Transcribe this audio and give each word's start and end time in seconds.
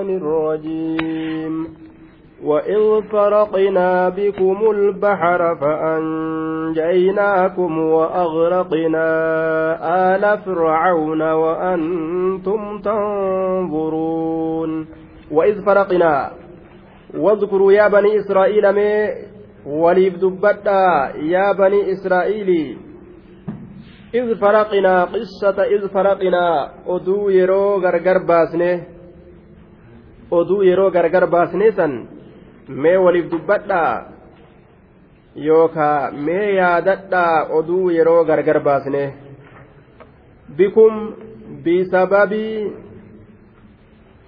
الرجيم. 0.00 1.76
وإذ 2.44 3.02
فرقنا 3.02 4.08
بكم 4.08 4.70
البحر 4.70 5.56
فأنجيناكم 5.56 7.78
وأغرقنا 7.78 9.06
آل 10.14 10.38
فرعون 10.38 11.22
وأنتم 11.22 12.78
تنظرون. 12.78 14.86
وإذ 15.30 15.64
فرقنا 15.64 16.30
واذكروا 17.18 17.72
يا 17.72 17.88
بني 17.88 18.18
إسرائيل 18.18 18.72
مي 18.72 19.08
وليف 19.66 20.16
دبتا 20.16 21.12
يا 21.16 21.52
بني 21.52 21.92
إسرائيل. 21.92 22.76
إذ 24.14 24.34
فرقنا 24.34 25.04
قصة 25.04 25.62
إذ 25.62 25.88
فرقنا 25.88 26.70
أدو 26.86 27.28
يرو 27.28 27.76
غرغر 27.76 28.18
باسنه. 28.18 28.95
Oduu 30.30 30.62
yeroo 30.62 30.90
gargar 30.90 31.26
baasnee 31.26 31.72
san 31.72 31.92
mee 32.68 32.96
waliif 32.96 33.30
dubbadhaa? 33.30 34.12
Yookaa 35.36 36.10
mee 36.10 36.54
yaadadhaa 36.54 37.46
oduu 37.58 37.90
yeroo 37.90 38.24
gargar 38.24 38.60
baasne 38.60 39.02
bikum 40.56 40.94
bisababii 41.64 42.72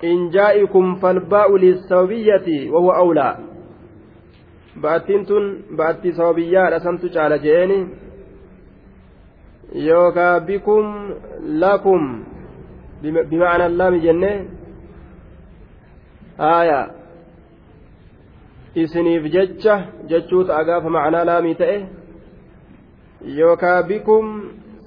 injaa'ikum 0.02 0.96
falbaa'u 1.00 1.58
lisababiyyati 1.58 2.58
wahuwa 2.72 2.96
awlaa. 2.96 3.38
Ba'attiin 4.82 5.24
tun 5.26 5.44
ba'attii 5.76 6.12
sababiyyaadha 6.12 6.80
santu 6.80 7.10
caala 7.14 7.38
je'eeni. 7.38 7.78
Yookaa 9.88 10.40
bikum 10.40 10.86
lakum 11.62 12.24
bima'ana 13.02 13.68
laami 13.68 14.00
jennee 14.00 14.36
jecha 19.34 19.74
jechuu 20.06 20.44
ta'a 20.44 20.64
gaafa 20.64 20.90
macnaa 20.96 21.24
laamii 21.24 21.54
ta'e 21.54 21.78
yookaa 23.38 23.82
bikum 23.82 24.26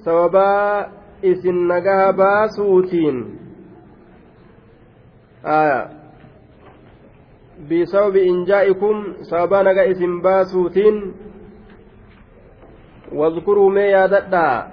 sababaa 0.04 0.88
isin 1.22 1.66
nagaha 1.72 2.12
baasuutiin 2.12 3.18
haaya 5.42 5.80
bisababi 7.68 8.22
injaa'ikum 8.32 9.04
sababaa 9.22 9.62
naga 9.62 9.84
isin 9.84 10.22
baasuutiin 10.22 10.98
واذكروا 13.12 13.70
ما 13.70 13.80
ياددا 13.80 14.68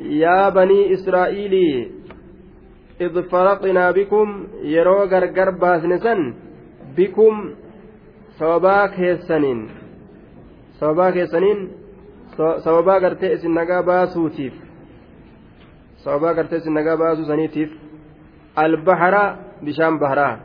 يا 0.00 0.48
بني 0.48 0.92
إسرائيل 0.94 1.54
إذ 3.01 3.23
فرقنا 3.31 3.91
بكم 3.91 4.47
يرو 4.63 5.03
غرغر 5.03 5.49
باسنسن 5.49 6.33
بكم 6.97 7.35
sababaa 8.41 8.87
keessaniin 8.87 9.59
sababaa 10.79 11.11
keessaniin 11.11 11.59
sababaa 12.63 12.99
gartee 12.99 13.33
isin 13.33 13.53
nagaa 13.53 13.83
baasuutiif 13.83 14.53
sababaa 16.03 16.33
gartee 16.33 16.57
isin 16.57 16.73
nagaa 16.73 16.97
baasuu 16.97 17.25
saniitiif 17.25 17.69
albahara 18.55 19.37
bishaan 19.65 19.99
baharaa 19.99 20.39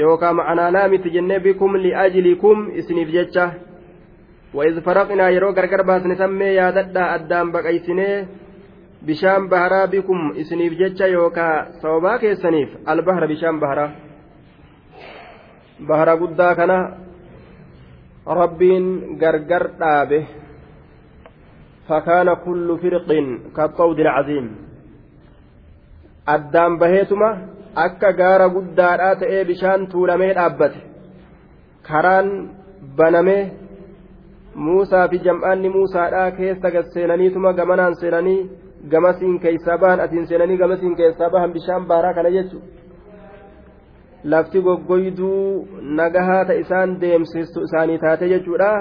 yookaan 0.00 0.36
ma'anaanaa 0.36 0.88
miti 0.88 1.10
jennee 1.16 1.40
bikum 1.40 1.74
li'ajlikum 1.86 2.70
isiniif 2.80 3.10
jecha 3.16 3.50
wa'iz 4.54 4.78
faraqnaa 4.86 5.30
yeroo 5.36 5.52
gargar 5.58 5.82
baasne 5.90 6.16
sammee 6.22 6.52
yaadadhaa 6.60 7.08
addaan 7.16 7.52
baqaysinee 7.56 8.28
bishaan 9.05 9.47
baharaa 9.51 9.87
bikum 9.87 10.19
isiniif 10.41 10.73
jecha 10.79 11.07
yookaa 11.07 11.65
sababaa 11.81 12.17
keessaniif 12.19 12.69
albahra 12.85 13.27
bishaan 13.27 13.59
baharaa 13.59 13.91
bahara 15.87 16.15
guddaa 16.21 16.55
kana 16.55 16.77
rabbiin 18.41 19.17
gargar 19.21 19.65
dhaabe. 19.79 20.19
Fakaana 21.87 22.35
kullu 22.45 22.77
firqin 22.77 23.27
kaxawdi 23.57 24.03
alcaziim 24.07 24.47
addaan 26.35 26.73
baheetuma 26.81 27.29
akka 27.85 28.11
gaara 28.19 28.47
guddaadhaa 28.55 29.15
ta'ee 29.21 29.45
bishaan 29.49 29.87
tuulamee 29.91 30.33
dhaabbate. 30.37 30.79
Karaan 31.87 32.27
banamee 32.97 33.51
muusaa 34.55 35.07
fi 35.11 35.17
jam'aanni 35.25 35.69
muusaadhaa 35.75 36.31
keessa 36.37 36.71
gasseenaniituma 36.75 37.53
gamanaan 37.59 37.95
seenanii 38.01 38.49
gamasiin 38.91 39.39
keessaa 39.39 39.77
bahan 39.77 39.99
atiin 39.99 40.27
seenanii 40.27 40.57
gamasiin 40.57 40.95
keessaa 40.95 41.29
bahan 41.29 41.53
bishaan 41.53 41.87
baaraa 41.87 42.13
kana 42.13 42.29
jechuudha. 42.29 42.79
lafti 44.23 44.61
goggoyduu 44.61 45.67
nagahaata 45.81 46.53
isaan 46.53 47.01
deemsistu 47.01 47.61
isaanii 47.67 47.99
taate 47.99 48.29
jechuudha 48.29 48.71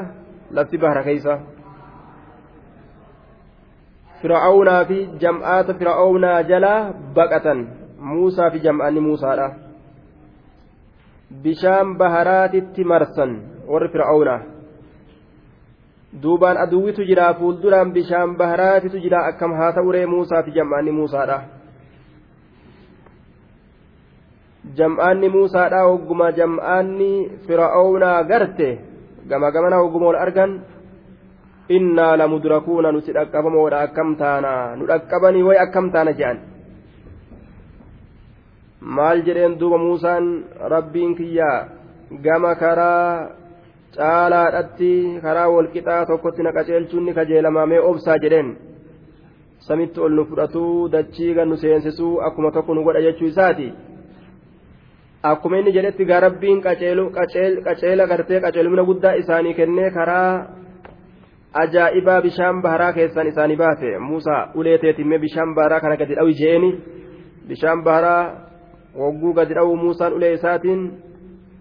lafti 0.50 0.78
bahara 0.78 1.03
keeysa 1.03 1.38
fir'aawnaa 4.22 4.84
fi 4.84 4.98
jam'aata 5.25 5.78
fir'aawnaa 5.82 6.42
jalaa 6.50 6.80
baqatan 7.15 7.60
muusaa 8.10 8.50
fi 8.50 8.65
jam'aanni 8.66 9.00
muusaadha 9.06 9.48
bishaan 11.42 11.97
baharaatitti 12.03 12.84
marsan 12.84 13.41
warri 13.70 13.88
fir'aawnaa 13.94 14.41
duubaan 16.12 16.56
aduwwitu 16.56 17.04
jira 17.04 17.34
fuulduraan 17.36 17.92
bishaan 17.92 18.36
baharaatitu 18.36 18.96
jira 19.04 19.28
akkam 19.28 19.52
haa 19.52 19.72
ta'uree 19.76 20.06
muusaa 20.06 20.42
fi 20.42 20.50
jam'aanni 20.56 20.92
muusaadha 20.92 21.38
jam'aanni 24.78 25.28
muusaadha 25.28 25.84
hogguma 25.88 26.32
jam'aanni 26.32 27.12
fir'aawnaa 27.47 28.24
garte 28.24 28.68
gama 29.28 29.50
gamana 29.52 29.76
hogguma 29.84 30.06
wal 30.10 30.20
argan 30.24 30.52
innaa 31.76 32.16
lamudrakuuna 32.16 32.92
nuti 32.92 33.12
dhaqqabamoodha 33.12 33.80
akkam 33.86 34.16
taana 34.16 34.76
nu 34.76 34.88
dhaqqabanii 34.91 35.44
way 35.48 35.58
akkam 35.64 35.92
taana 35.92 36.12
jedhan 36.20 36.38
maal 38.80 39.20
jedheen 39.26 39.58
duuba 39.60 39.78
muusaan 39.78 40.24
rabbiin 40.74 41.12
kiyyaa 41.20 41.58
gama 42.24 42.54
karaa 42.62 43.28
caalaadhatti 43.97 45.21
karaa 45.22 45.49
walqixaa 45.56 46.06
tokkotti 46.10 46.43
na 46.43 46.53
qaceelchuun 46.56 47.04
ni 47.06 47.12
kajeelamamee 47.19 47.81
obsaa 47.91 48.19
jedheen 48.25 48.50
samitti 49.69 50.00
ol 50.00 50.12
nu 50.19 50.25
fudhatuu 50.31 50.88
dachii 50.94 51.34
gan 51.38 51.49
nu 51.49 51.56
seensisuu 51.62 52.21
akkuma 52.28 52.50
tokko 52.56 52.75
nu 52.75 52.84
godha 52.88 53.00
jechuu 53.06 53.28
isaati 53.32 53.69
akkuma 55.31 55.59
inni 55.59 55.72
jedhetti 55.77 56.04
gaa 56.10 56.21
rabbiin 56.27 56.60
qaceela 56.62 58.06
gartee 58.12 58.41
qaceelumina 58.44 58.84
guddaa 58.91 59.15
isaanii 59.22 59.54
kennee 59.60 59.91
karaa 59.97 60.31
ajaa'ibaa 61.62 62.21
bishaan 62.22 62.62
baharaa 62.62 62.93
keessan 62.93 63.27
isaanii 63.32 63.56
baase 63.56 63.98
muusaa 63.98 64.43
uleeteetimmee 64.54 65.19
bishaan 65.19 65.54
baharaa 65.54 65.81
kana 65.81 65.97
gadi 65.97 66.15
dhawi 66.15 66.34
je'eni 66.41 66.71
bishaan 67.48 67.82
baharaa 67.82 68.22
hogguu 69.03 69.32
gadi 69.38 69.54
dha'u 69.59 69.77
muusaan 69.77 70.12
ulee 70.12 70.32
isaatiin 70.38 70.82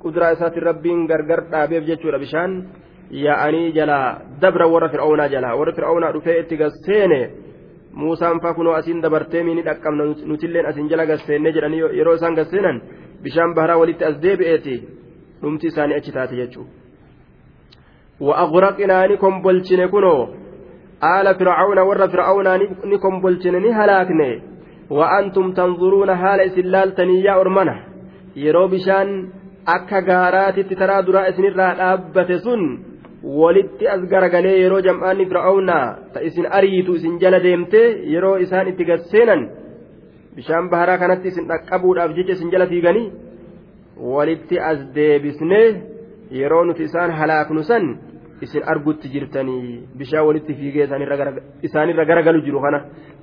kuduraa 0.02 0.32
isaatiin 0.38 0.68
rabbiin 0.70 1.06
gargar 1.12 1.42
dhaabeef 1.52 1.84
jechuudha 1.90 2.20
bishaan 2.24 2.54
yaa'anii 3.26 3.72
jalaa 3.78 4.08
dabra 4.42 4.68
warra 4.74 4.90
fir'aawnaa 4.94 5.30
jalaa 5.36 5.58
warra 5.60 5.74
fir'aawnaa 5.78 6.14
dhufee 6.16 6.40
itti 6.40 6.62
gasseene 6.64 7.22
muusaan 8.02 8.42
faa 8.42 8.54
kunoo 8.58 8.74
asiin 8.80 9.04
dabartee 9.06 9.44
miini 9.44 9.68
dhaqqabna 9.70 10.04
nutilleen 10.32 10.66
asiin 10.72 10.90
jala 10.90 11.06
gasseenne 11.12 11.56
jedhanii 11.60 11.86
yeroo 12.00 12.18
isaan 12.20 12.36
gasseenan 12.42 12.82
bishaan 13.24 13.56
baharaa 13.56 13.80
walitti 13.84 14.10
as 14.10 14.20
deebi'eeti 14.26 14.76
dhumti 15.42 15.68
isaanii 15.74 15.98
achi 16.00 16.12
taate 16.18 16.36
jechuudha. 16.42 16.88
وأغرقنا 18.20 19.08
نكم 19.08 19.42
بلشن 19.42 19.86
كنو 19.86 20.28
آل 21.16 21.28
فرعون 21.40 21.80
ور 21.80 22.08
فرعون 22.14 22.48
نكم 22.92 23.22
بلشن 23.22 23.56
نهلاكني 23.64 24.32
وأنتم 24.90 25.46
تنظرون 25.58 26.16
حال 26.22 26.40
إسلالتني 26.42 27.16
يا 27.28 27.34
أرمنة 27.42 27.76
يرو 28.36 28.68
بشان 28.68 29.08
akka 29.76 30.02
gaaraatitti 30.10 30.76
taraa 30.82 31.02
duraa 31.08 31.28
isinirraa 31.32 31.72
dhaabbate 31.80 32.38
sun 32.46 32.62
walitti 33.42 33.88
as 33.94 34.02
garagalee 34.14 34.58
yeroo 34.64 34.82
jam'aanni 34.88 35.26
fir'aawnaa 35.32 35.86
ta 36.14 36.20
isin 36.30 36.46
ariitu 36.60 36.96
isin 37.00 37.20
jala 37.24 37.40
deemte 37.46 37.82
yeroo 38.14 38.36
isaan 38.46 38.68
itti 38.72 38.90
gasseenan 38.90 39.42
bishaan 40.36 40.70
baharaa 40.74 40.98
kanatti 41.04 41.28
isin 41.34 41.50
dhaqqabuudhaaf 41.52 42.16
jecha 42.18 42.34
isin 42.38 42.52
jala 42.54 42.68
fiiganii 42.74 43.08
walitti 44.16 44.60
as 44.70 44.80
deebisnee 44.96 45.68
yeroo 46.40 46.64
nuti 46.66 46.84
isaan 46.90 47.12
halaaknu 47.20 47.64
san 47.72 47.86
isin 48.42 48.64
argutti 48.74 49.14
jirtanii 49.14 49.84
bishaan 50.00 50.28
walitti 50.28 50.54
fiigee 50.60 50.88
isaanirra 51.70 52.06
garagalu 52.12 52.46
jiru 52.48 52.62
kana 52.66 52.80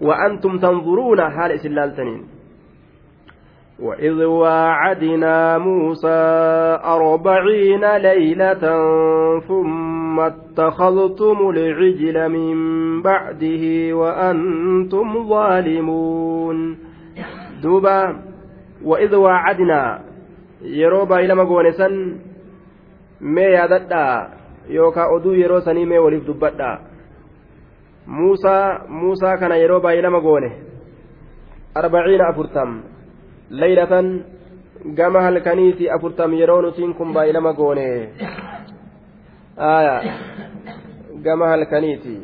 wa'antum 0.09 0.59
tanzuruuna 0.65 1.31
haala 1.37 1.55
isin 1.55 1.75
laaltaniin. 1.79 2.23
وإذ 3.79 4.25
واعدنا 4.25 5.59
موسى 5.59 6.23
أربعين 6.85 7.97
ليلة 7.97 8.65
ثم 9.49 10.21
اتخذتم 10.21 11.51
العجل 11.51 12.29
من 12.29 12.55
بعده 13.03 13.95
وأنتم 13.97 15.29
ظالمون 15.29 16.79
دوبا 17.63 18.17
وإذ 18.85 19.15
واعدنا 19.15 20.01
goone 20.65 21.73
san 21.77 22.21
mee 23.21 23.53
yaadadhaa 23.53 24.31
yookaan 24.69 25.13
oduu 25.13 25.35
yeroo 25.35 25.61
sanii 25.61 25.87
mee 25.87 25.99
waliif 25.99 26.27
dubbadhaa 26.27 26.79
muusaa 28.07 28.81
muusaa 28.89 29.37
kana 29.37 29.57
yeroo 29.57 29.81
baay'ilama 29.81 30.21
goone 30.21 30.51
arbaciina 31.75 32.29
afurtam 32.29 32.94
laylatan 33.50 34.24
gama 34.96 35.22
halkaniiti 35.22 35.90
afurtam 35.90 36.34
yeroo 36.34 36.62
nutiin 36.62 36.94
kun 36.94 37.14
baay'ilama 37.14 37.54
goone 37.54 37.88
aya 39.58 39.96
gama 41.24 41.48
halkaniiti 41.48 42.18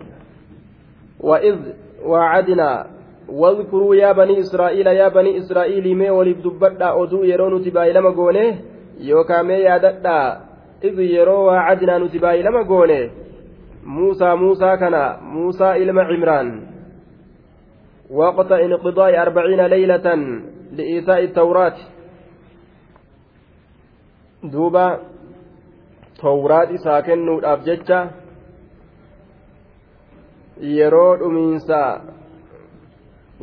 وإذ 1.19 1.57
وعدنا 2.06 2.88
واذكروا 3.29 3.95
يا 3.95 4.12
بني 4.12 4.39
إسرائيل 4.39 4.88
يا 4.88 5.07
بني 5.07 5.38
إسرائيل 5.38 5.95
مي 5.97 6.09
ولف 6.09 6.38
دبدا 6.45 7.03
أدو 7.03 7.23
يرو 7.23 7.57
نتباي 7.57 7.94
لما 7.94 8.09
قونه 8.09 8.56
يوكا 9.00 9.41
مي 9.41 9.53
ياددا 9.53 10.19
إذ 10.83 11.00
يرو 11.00 11.45
وعدنا 11.47 11.97
نتباي 11.97 12.41
لما 12.44 12.62
قونه 12.62 13.09
موسى 13.83 14.35
موسى 14.35 14.77
كان 14.77 14.95
موسى 15.21 15.69
إلما 15.81 16.03
عمران 16.03 16.47
وقت 18.12 18.51
انقضاء 18.51 19.21
أربعين 19.21 19.62
ليلة 19.65 20.07
لإيتاء 20.71 21.23
التوراة 21.23 21.77
دوبا 24.44 24.88
توراة 26.21 26.75
ساكن 26.75 27.45
أبججة 27.45 28.00
yeroo 30.62 31.17
dhumiinsaa 31.19 32.01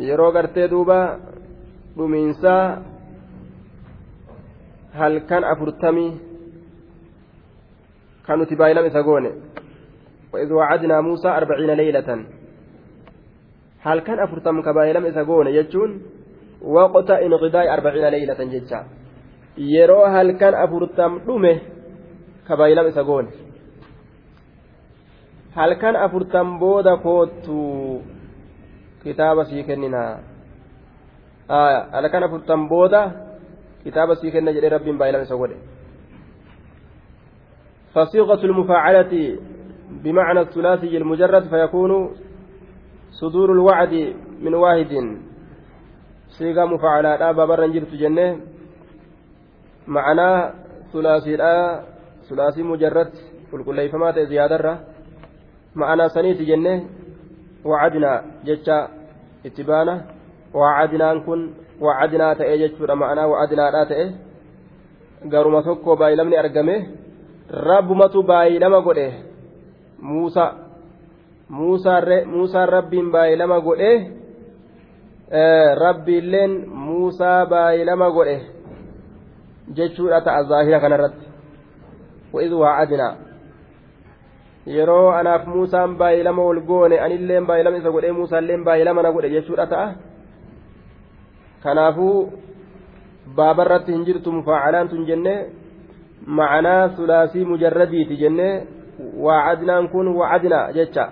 yeroo 0.08 0.32
gartee 0.32 0.68
duuba 0.70 1.18
dhumiinsaa 1.96 2.82
halkan 4.98 5.44
afurtamii 5.44 6.12
kan 8.26 8.38
nuti 8.38 8.56
baay'ilama 8.56 8.88
isa 8.92 9.02
goone 9.02 9.32
وإذ 10.32 10.52
وعدنا 10.52 11.00
موسى 11.00 11.28
أربعين 11.28 11.70
ليلة 11.70 12.24
هل 13.80 13.98
كان 14.00 14.18
أفرتم 14.18 14.62
كبايلم 14.62 15.04
إذا 15.06 15.22
قون 15.22 15.46
يجون 15.46 16.02
وقت 16.62 17.10
انقضاء 17.10 17.74
أربعين 17.74 18.06
ليلة 18.08 18.40
ججا 18.52 18.80
يرو 19.58 20.04
هل 20.04 20.32
كان 20.40 20.54
أفرتم 20.54 21.18
دمه 21.26 21.58
كبايلم 22.48 22.86
إذا 22.86 23.02
قون 23.02 23.26
halkan 25.52 25.96
afurtan 25.96 26.56
booda 26.56 26.96
koottu 26.96 28.00
kitaaba 29.04 29.44
sii 29.44 29.64
kenninaa 29.68 30.24
halkan 31.92 32.24
afurtan 32.24 32.68
booda 32.72 33.02
kitaaba 33.84 34.16
sii 34.16 34.32
kenna 34.32 34.54
jedhee 34.56 34.72
rabbiin 34.72 34.96
baay'ilama 34.98 35.28
isa 35.28 35.36
godhe 35.36 35.58
فصيغة 37.94 38.44
المفاعلة 38.44 39.38
بمعنى 40.04 40.40
الثلاثي 40.40 40.96
المجرد 40.96 41.44
فيكون 41.48 42.16
صدور 43.10 43.52
الوعد 43.52 44.14
من 44.40 44.54
واحد 44.54 44.92
siigaa 46.37 46.67
mufaacalaadhaa 46.73 47.33
baabarran 47.33 47.73
jirtu 47.75 47.97
jenne 48.01 48.25
ma'anaa 49.95 50.51
sulaasiidhaa 50.91 51.63
sulaasii 52.27 52.69
mujarratti 52.71 53.21
qulqulleeyfamaa 53.51 54.13
ta'e 54.17 54.25
ziyaadarra 54.31 54.73
ma'anaa 55.81 56.09
saniiti 56.15 56.45
jenne 56.49 56.73
wacadinaa 57.71 58.17
jecha 58.43 58.77
itti 59.43 59.63
baana. 59.63 59.93
Wacadinaan 60.53 61.21
kun 61.25 61.41
wacadinaa 61.81 62.35
ta'e 62.35 62.57
jechuudha 62.57 62.95
ma'anaa 62.95 63.27
wacadinaadhaa 63.33 63.85
ta'e. 63.85 64.05
Garuma 65.31 65.63
tokko 65.63 65.95
baay'ilamni 65.97 66.37
argame 66.37 66.75
rabbumatu 67.69 68.23
baay'ilama 68.23 68.81
godhe 68.81 69.07
muusaa 69.99 70.51
muusaan 71.49 72.69
rabbiin 72.69 73.11
baay'ilama 73.11 73.59
godhe 73.61 73.91
rabbiilleen 75.31 76.69
muusaa 76.69 77.45
baay'ilama 77.45 78.11
godhe 78.11 78.41
jechuudha 79.73 80.21
ta'a 80.21 80.43
zaahira 80.43 80.79
kanarratti 80.79 81.27
wa'iz 82.33 82.51
wacadinaa 82.51 83.15
yeroo 84.65 85.11
anaaf 85.11 85.45
muusaan 85.47 85.97
baay'ilama 85.97 86.41
ol 86.41 86.61
goone 86.61 86.99
anilleen 86.99 87.45
baay'ilama 87.45 87.77
isa 87.77 87.91
godhee 87.91 88.11
muusaalleen 88.11 88.63
baay'ilama 88.63 89.03
na 89.03 89.11
godhe 89.11 89.29
jechuudha 89.29 89.67
ta'a 89.67 89.87
kanaafuu 91.63 92.31
baabarratti 93.35 93.91
hin 93.91 94.05
jirtu 94.05 94.31
mufaacalaan 94.31 94.89
tun 94.89 95.05
jenne 95.05 95.35
macanaa 96.39 96.89
sulaasii 96.95 97.45
mujarradiiti 97.45 98.17
jenne 98.23 98.67
waacadnaan 99.27 99.89
kun 99.89 100.07
wacadna 100.15 100.59
jecha 100.73 101.11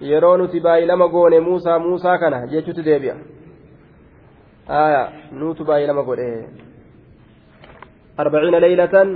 yeroo 0.00 0.36
nuti 0.36 0.60
baay'ilama 0.60 1.08
goone 1.08 1.40
muusaa 1.40 1.78
muusaa 1.78 2.18
kana 2.18 2.46
jechuutti 2.46 2.84
deebi'a. 2.84 3.16
Aya 4.68 5.02
nuutu 5.32 5.64
baay'ilama 5.64 6.02
godhe. 6.02 6.48
Arbaciina 8.18 8.60
leylatan 8.60 9.08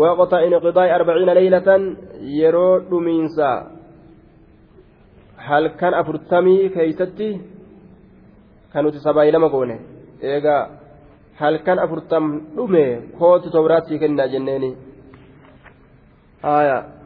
waqta 0.00 0.42
inqidaa'i 0.46 0.90
arbaciina 0.98 1.34
leylatan 1.34 1.82
yeroo 2.40 2.80
dhumiinsa 2.90 3.48
halkan 5.36 5.94
afurtamii 5.94 6.68
keeysatti 6.74 7.28
kan 8.72 8.84
nuti 8.84 8.98
isa 9.02 9.14
baay'ilama 9.14 9.48
goone. 9.48 9.76
Eega 10.22 10.56
halkan 11.40 11.78
afurtam 11.78 12.24
dhume 12.56 12.84
kootu 13.18 13.50
towraatti 13.50 13.98
kennaa 13.98 14.28
jenneeni 14.34 14.70
aya. 16.42 16.97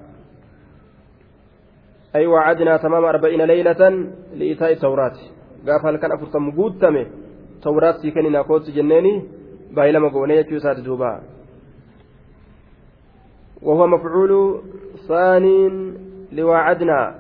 أي 2.16 2.26
وعدنا 2.26 2.76
تمام 2.76 3.04
أربعين 3.04 3.42
ليلة 3.42 3.90
لإيتاء 4.34 4.72
التوراة. 4.72 5.16
قاف 5.66 5.86
هل 5.86 5.96
كان 5.96 6.12
أفرتم 6.12 6.50
قوتمي 6.50 7.06
توراتي 7.62 8.10
كنا 8.10 8.42
كوت 8.42 8.70
جنيني 8.70 9.22
باي 9.70 9.92
لما 9.92 10.08
قونه 10.08 10.34
يجوسات 10.34 10.80
دوبا. 10.80 11.22
وهو 13.62 13.86
مفعول 13.86 14.62
ثاني 15.08 15.68
لوعدنا. 16.32 17.18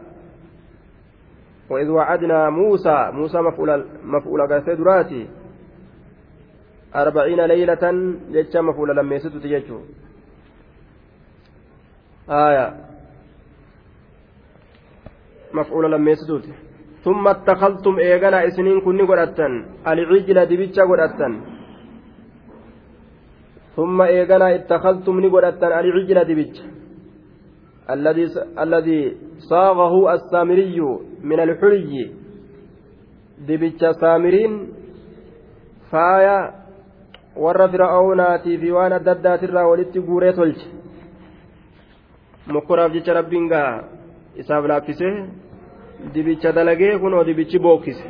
وإذ 1.70 1.88
وعدنا 1.88 2.50
موسى 2.50 3.10
موسى 3.12 3.38
مفعول 3.40 3.86
مفعول 4.04 4.40
قاسي 4.52 4.74
دراتي 4.74 5.28
أربعين 6.94 7.40
ليلة 7.40 8.14
جتشا 8.30 8.58
مفعول 8.58 8.96
لما 8.96 9.14
يسد 9.14 9.40
تججو. 9.40 9.80
آية. 12.30 12.91
مفعول 15.53 15.91
لما 15.91 16.11
يسدوت 16.11 16.45
ثم 17.05 17.27
اتخذتم 17.27 17.93
إيغانا 17.99 18.47
إسنين 18.47 18.81
كن 18.85 18.99
قرأتن 19.09 19.53
العجل 19.87 20.37
دبتشا 20.51 20.83
قرأتن 20.89 21.33
ثم 23.75 23.97
إيغنا 24.01 24.47
اتخذتم 24.55 25.15
نقولتن 25.19 25.71
العجل 25.79 26.17
دبج 26.29 26.55
الذي 27.95 28.25
الذي 28.63 29.01
صاغه 29.51 29.93
السامري 30.13 30.79
من 31.29 31.39
الحلي 31.45 31.93
دبج 33.47 33.81
سامرين 34.01 34.53
فايا 35.91 36.67
warra 37.37 37.69
fir'aawunaatii 37.69 38.57
fi 38.61 38.71
waan 38.77 38.93
adda 38.97 39.11
addaatirraa 39.15 39.67
walitti 39.71 40.01
guuree 40.07 40.33
tolche 40.37 40.67
mokkoraaf 42.53 42.95
jecha 42.95 43.17
rabbiin 43.19 43.49
gaa 43.51 43.71
isaaf 44.43 44.65
laaffisee 44.71 45.13
dibicha 46.10 46.52
dalagee 46.52 46.98
kunoo 46.98 47.24
dibichi 47.24 47.58
bookkise. 47.58 48.04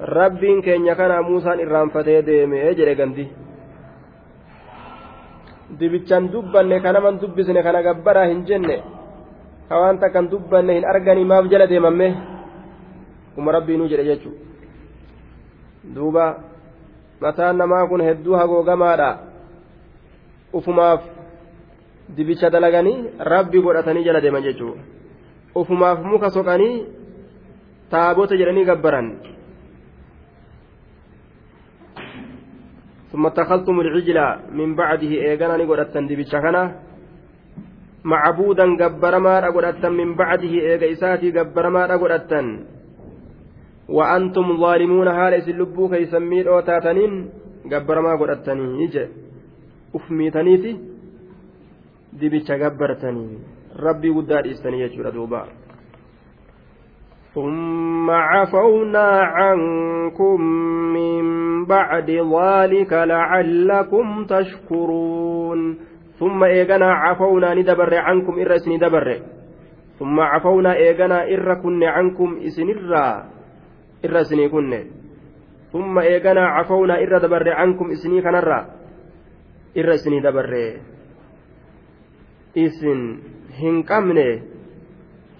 Rabbiin 0.00 0.62
keenya 0.62 0.94
kana 0.94 1.22
muusaan 1.22 1.60
irraanfatee 1.60 2.22
deeme 2.26 2.74
jedhe 2.76 2.94
gandi. 2.94 3.28
Dibichaan 5.78 6.30
dubbanne 6.32 6.80
ka 6.80 6.92
naman 6.92 7.18
dubbisne 7.20 7.62
kana 7.62 7.82
gabbaraa 7.82 8.26
hin 8.30 8.44
jenne. 8.46 8.82
Ka 9.68 9.80
waan 9.80 9.98
takkan 9.98 10.30
dubbanne 10.30 10.74
hin 10.74 10.84
arganii 10.84 11.24
maaf 11.24 11.50
jala 11.50 11.66
deemamme. 11.66 12.08
Kuma 13.34 13.52
rabbiinuu 13.52 13.88
jedhe 13.88 14.04
jechuudha. 14.04 14.40
Duuba 15.94 16.24
mataan 17.20 17.56
namaa 17.56 17.86
kun 17.86 18.00
hedduu 18.00 18.36
hagoogamaadha. 18.36 19.10
Ufumaaf 20.52 21.02
dibicha 22.16 22.50
dalaganii 22.50 23.18
rabbi 23.18 23.62
godhatanii 23.62 24.04
jala 24.04 24.20
deeman 24.20 24.42
jechuudha 24.42 24.95
ufumaaf 25.60 25.98
muka 26.04 26.30
soqanii 26.30 26.84
taabota 27.90 28.36
jedhanii 28.36 28.68
gabbaran. 28.70 29.08
ثم 33.06 33.26
اتخذتم 33.26 33.80
العجل 33.80 34.18
من 34.52 34.74
بعده 34.76 35.12
إيغانا 35.24 35.56
نقول 35.56 35.80
دبيتشا 36.10 36.38
كنا. 36.42 36.62
معبودا 38.04 38.66
قبرما 38.76 39.34
أقول 39.48 39.66
من 39.90 40.08
بعده 40.20 40.52
إيغا 40.68 40.86
إساتي 40.92 41.30
قبرما 41.30 41.82
أقول 41.94 42.12
وأنتم 43.88 44.46
ظالمون 44.60 45.08
هالس 45.08 45.48
اللبو 45.48 45.88
كيسمين 45.88 46.46
أو 46.48 46.60
تاتنين 46.60 47.12
godhattanii 47.70 48.88
je 48.94 49.04
uf 49.94 50.10
miitaniiti 50.10 50.70
dibicha 52.18 52.58
gabbartanii 52.58 53.55
rabbii 53.75 54.13
guddaa 54.13 54.43
dhiistanii 54.43 54.83
jechuudha 54.83 55.11
duuba 55.11 55.47
ثم 57.35 58.11
عفونا 58.11 59.07
عنكم 59.21 60.41
من 60.93 61.23
بعد 61.65 62.09
ذلك 62.11 62.93
لعلكم 62.93 64.25
تشكرون 64.25 65.77
ثم 66.19 66.43
إيغنا 66.43 66.93
عفونا 66.93 67.53
ندبر 67.53 67.95
عنكم 67.95 68.39
إرس 68.39 68.67
ندبر 68.67 69.07
ثم 69.99 70.19
عفونا 70.19 70.75
إيغنا 70.75 71.23
إر 71.23 71.53
كن 71.63 71.83
عنكم 71.83 72.39
إسن 72.45 72.69
إر 72.69 73.23
إرس 74.05 74.33
كن 74.33 74.83
ثم 75.71 75.99
إيغنا 75.99 76.45
عفونا 76.47 76.95
إر 77.03 77.17
دبر 77.17 77.49
عنكم 77.49 77.91
إسني 77.91 78.21
كنرا 78.21 78.59
إرس 79.77 80.07
ندبر 82.57 82.67
إسن 82.67 83.17
هنكمنه 83.59 84.41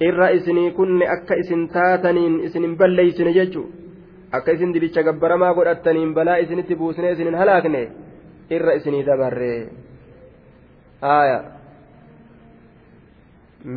irra 0.02 0.32
isinii 0.34 0.72
kunne 0.72 1.06
akka 1.06 1.36
isin 1.36 1.68
taataniin 1.70 2.40
isin 2.44 2.64
hin 2.66 2.78
balleeysine 2.78 3.34
jechu 3.34 3.62
akka 4.32 4.52
isin 4.52 4.74
dibicha 4.74 5.04
gabbaramaa 5.04 5.54
godhattaniin 5.54 6.14
balaa 6.14 6.38
isinitti 6.46 6.76
buusne 6.76 7.12
isin 7.12 7.30
hin 7.30 7.38
halaakne 7.42 7.82
irra 8.50 8.74
isinii 8.80 9.04
dabarre 9.06 9.52
aya 11.02 11.38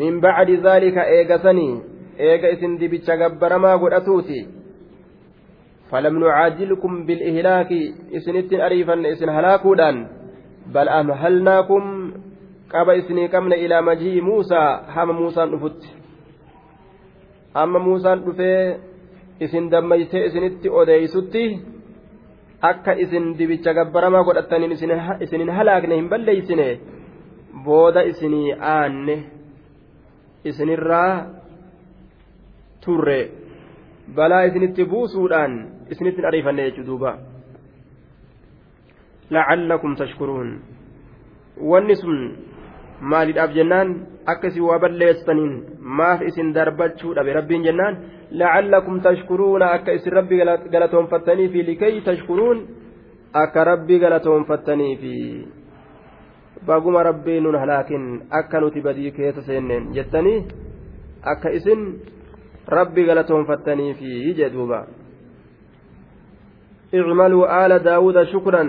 min 0.00 0.20
bacdi 0.24 0.56
dhaalika 0.66 1.06
eegasanii 1.16 1.82
eega 2.18 2.54
isin 2.56 2.80
dibicha 2.80 3.16
gabbaramaa 3.16 3.78
godhatuuti 3.78 4.42
فلم 5.90 6.18
نعاجلكم 6.18 7.06
بالإهلاك 7.06 7.70
إسنت 8.16 8.52
أريفا 8.52 9.12
إسن 9.12 9.28
هلاكودان 9.28 10.06
بل 10.74 10.88
أمهلناكم 10.88 12.12
qaba 12.71 12.95
isinii 12.95 13.27
qabne 13.33 13.55
ilaama 13.65 13.91
majii 13.91 14.21
muusaa 14.21 14.83
hama 14.95 15.13
muusaan 15.13 15.51
dhufutti. 15.51 15.89
Amma 17.53 17.79
muusaan 17.79 18.21
dhufee 18.25 18.79
isin 19.39 19.71
dammaysee 19.71 20.25
isinitti 20.25 20.69
odeeysutti 20.69 21.43
akka 22.61 22.93
isin 22.93 23.37
dibicha 23.37 23.73
gabbaramaa 23.73 24.23
godhataniin 24.23 24.71
isinin 25.19 25.49
halaakne 25.49 25.95
hin 25.95 26.09
balleeysine 26.09 26.79
booda 27.65 28.01
isinii 28.01 28.53
aanne 28.75 29.23
isinirraa 30.43 31.25
turre. 32.85 33.31
Balaa 34.15 34.43
isinitti 34.43 34.85
buusuudhaan 34.85 35.67
isinittin 35.89 36.25
ariifanne 36.25 36.69
jechuu 36.69 36.85
duuba. 36.85 37.17
La'allakum 39.29 39.95
tashkuruun. 39.95 40.61
Wanni 41.61 41.95
sun 41.95 42.37
maaliidhaaf 43.00 43.54
jennaan 43.58 43.90
akkasii 44.32 44.66
waa 44.68 44.78
balleessaniin 44.84 45.52
maaf 46.00 46.22
isin 46.28 46.54
darbachuu 46.54 47.14
dhabe 47.16 47.32
rabbiin 47.38 47.66
jennaan 47.68 47.98
lacallakum 48.30 49.00
tashkuruuna 49.06 49.70
akka 49.76 49.92
isin 49.98 50.12
rabbi 50.18 50.40
galatoonfattanii 50.72 51.48
fi 51.52 51.66
likay 51.66 52.00
tashkuruun 52.08 52.64
akka 53.42 53.64
rabbi 53.64 53.98
galatoonfattanii 53.98 54.96
fi 55.02 55.14
baguma 56.66 57.02
rabbii 57.10 57.40
nun 57.40 57.58
halaakin 57.62 58.10
akka 58.40 58.60
nuti 58.60 58.80
badii 58.88 59.10
keessa 59.20 59.42
seenneen 59.42 59.88
jettanii 59.94 60.36
akka 61.32 61.56
isin 61.60 61.88
rabbi 62.78 63.06
galatoonfattanii 63.06 63.94
fi 63.94 64.34
jedhuuba 64.42 64.86
اعملوا 66.94 67.66
آل 67.66 67.78
داود 67.78 68.22
شكرا 68.22 68.64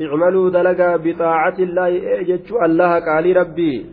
اعملوا 0.00 0.50
دلقا 0.50 0.96
بطاعة 0.96 1.58
الله 1.58 1.88
جتشو 2.22 2.54
الله 2.64 2.92
قالي 3.00 3.32
ربي. 3.32 3.86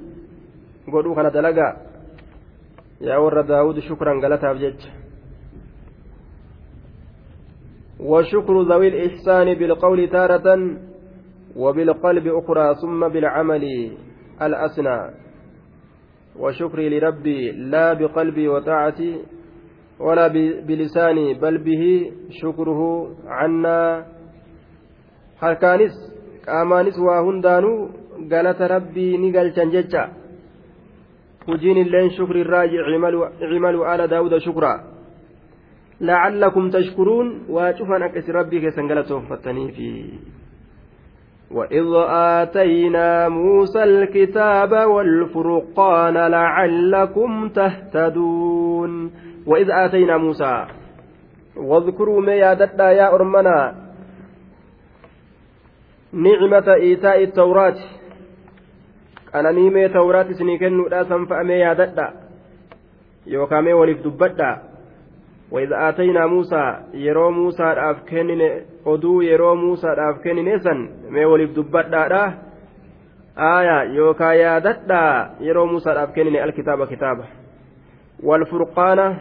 قولوا 0.92 1.16
كان 1.16 1.32
دلقا. 1.32 1.70
يا 3.02 3.18
ور 3.18 3.42
داود 3.42 3.80
شكرا 3.80 4.22
قالتها 4.22 4.54
بجج 4.54 4.82
وشكر 8.00 8.62
ذوي 8.62 8.88
الإحسان 8.88 9.54
بالقول 9.54 10.10
تارة 10.10 10.48
وبالقلب 11.56 12.28
أخرى 12.28 12.76
ثم 12.82 13.08
بالعمل 13.08 13.64
الأسنى. 14.42 15.00
وشكري 16.40 16.90
لربي 16.90 17.52
لا 17.52 17.94
بقلبي 17.94 18.48
وطاعتي 18.48 19.22
ولا 20.00 20.28
بلساني 20.68 21.34
بل 21.34 21.58
به 21.58 22.12
شكره 22.30 22.82
عنا. 23.28 24.13
Harkaanis 25.46 25.96
qaamaanis 26.46 26.98
waa 27.08 27.22
hundaanuu 27.28 27.78
galata 28.32 28.68
rabbii 28.76 29.18
ni 29.18 29.32
galchan 29.36 29.76
jecha 29.76 30.08
hujiin 31.48 31.78
illeen 31.84 32.12
shukri 32.18 32.44
irraa 32.46 32.66
icimalu 32.72 33.86
ala 33.94 34.08
daawuda 34.16 34.40
shukraa 34.48 34.80
لعلكم 36.02 36.70
تشكرون 36.70 37.28
واشوفا 37.50 38.06
أكس 38.06 38.30
ربي 38.30 38.60
كيسن 38.60 38.88
في 39.76 40.10
وإذ 41.52 41.88
آتينا 42.10 43.30
موسى 43.30 43.84
الكتاب 43.84 44.72
والفرقان 44.72 46.14
لعلكم 46.14 47.50
تهتدون 47.50 49.12
وإذ 49.48 49.68
آتينا 49.72 50.18
موسى 50.18 50.66
واذكروا 51.58 52.22
ما 52.22 52.34
يادتنا 52.34 52.92
يا 52.92 53.16
أرمنا 53.16 53.83
nicmata 56.14 56.78
iitaa'i 56.78 57.28
tawraati 57.28 57.84
qananiimee 59.32 59.90
tawraat 59.90 60.30
isinii 60.30 60.60
kennuudha 60.60 61.06
sanfa'amee 61.06 61.60
yaadadha 61.60 62.12
yookaan 63.26 63.64
mee 63.64 63.74
waliif 63.74 64.04
dubbadha 64.04 64.74
وإذا 65.54 65.90
آتينا 65.90 66.26
موسى 66.26 66.80
يرو 66.94 67.32
موسى 67.32 67.76
dhaaf 67.76 67.98
kennine 68.10 68.66
oduu 68.86 69.22
yeroo 69.22 69.56
muusaadhaaf 69.56 70.22
kennine 70.24 70.60
san 70.60 70.90
mee 71.10 71.26
waliif 71.26 71.56
dubbadhaadha 71.56 72.34
aaya 73.38 73.84
yookaan 73.84 74.38
yaadadha 74.40 75.30
yeroo 75.40 75.66
muusaadhaaf 75.66 76.14
kennine 76.14 76.42
alkitaaba 76.42 76.88
kitaaba 76.88 77.26
walfurqaana 78.24 79.16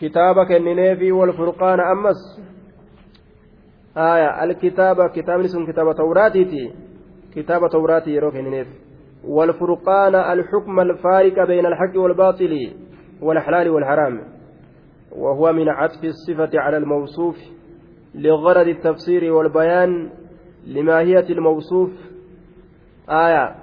kitaaba 0.00 0.46
kennineefi 0.46 1.12
walfurqaana 1.12 1.86
ammas 1.92 2.20
آية 3.96 4.44
الكتابة 4.44 5.08
كتاب 5.08 5.40
اسم 5.40 5.66
كتاب 5.66 5.96
توراتي 5.96 6.72
كتاب 7.34 7.60
توراتي 7.70 8.10
يروك 8.10 8.34
والفرقان 9.24 10.14
الحكم 10.14 10.80
الفارق 10.80 11.46
بين 11.46 11.66
الحق 11.66 11.98
والباطل 11.98 12.72
والحلال 13.22 13.68
والحرام. 13.68 14.20
وهو 15.12 15.52
من 15.52 15.68
عطف 15.68 16.04
الصفة 16.04 16.50
على 16.54 16.76
الموصوف 16.76 17.36
لغرض 18.14 18.68
التفسير 18.68 19.32
والبيان 19.32 20.10
لماهية 20.66 21.30
الموصوف. 21.30 21.90
آية 23.08 23.54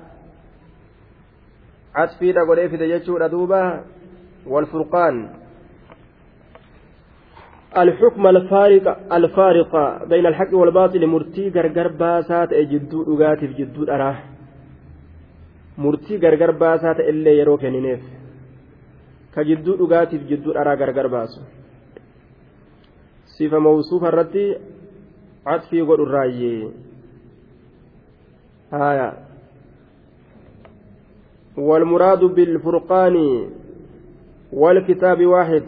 عطفي 1.96 2.32
لقل 2.32 2.70
في 2.70 2.78
دجاجة 2.78 3.12
والفرقان 4.48 5.45
الحكم 7.78 8.28
الفارق 8.28 9.14
الفارق 9.14 10.04
بين 10.06 10.26
الحق 10.26 10.54
والباطل 10.54 11.08
مرتي 11.08 11.50
غرغر 11.50 11.88
باسات 11.88 12.54
جدو 12.54 13.04
دغاتف 13.04 13.52
جدو 13.60 13.84
درا 13.84 14.16
مرتي 15.78 16.18
غرغر 16.18 16.52
باسات 16.52 17.00
اللي 17.00 17.38
يرو 17.40 17.58
كنينيف 17.58 18.04
كجدو 19.36 19.76
دغاتف 19.76 20.22
جدو 20.30 20.52
درا 20.54 20.74
غرغر 20.74 21.08
باسو 21.08 21.42
صفة 23.38 23.60
موصوفة 23.60 24.08
الرتي 24.08 24.58
عطفي 25.46 25.82
قول 25.82 26.02
الرأي 26.02 26.70
آية 28.74 29.14
والمراد 31.58 32.20
بالفرقان 32.20 33.16
والكتاب 34.54 35.26
واحد 35.26 35.64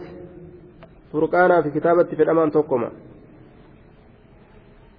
فرقانا 1.12 1.62
في 1.62 1.70
كتابة 1.70 2.04
في 2.04 2.22
الأمان 2.22 2.50
توكما 2.50 2.90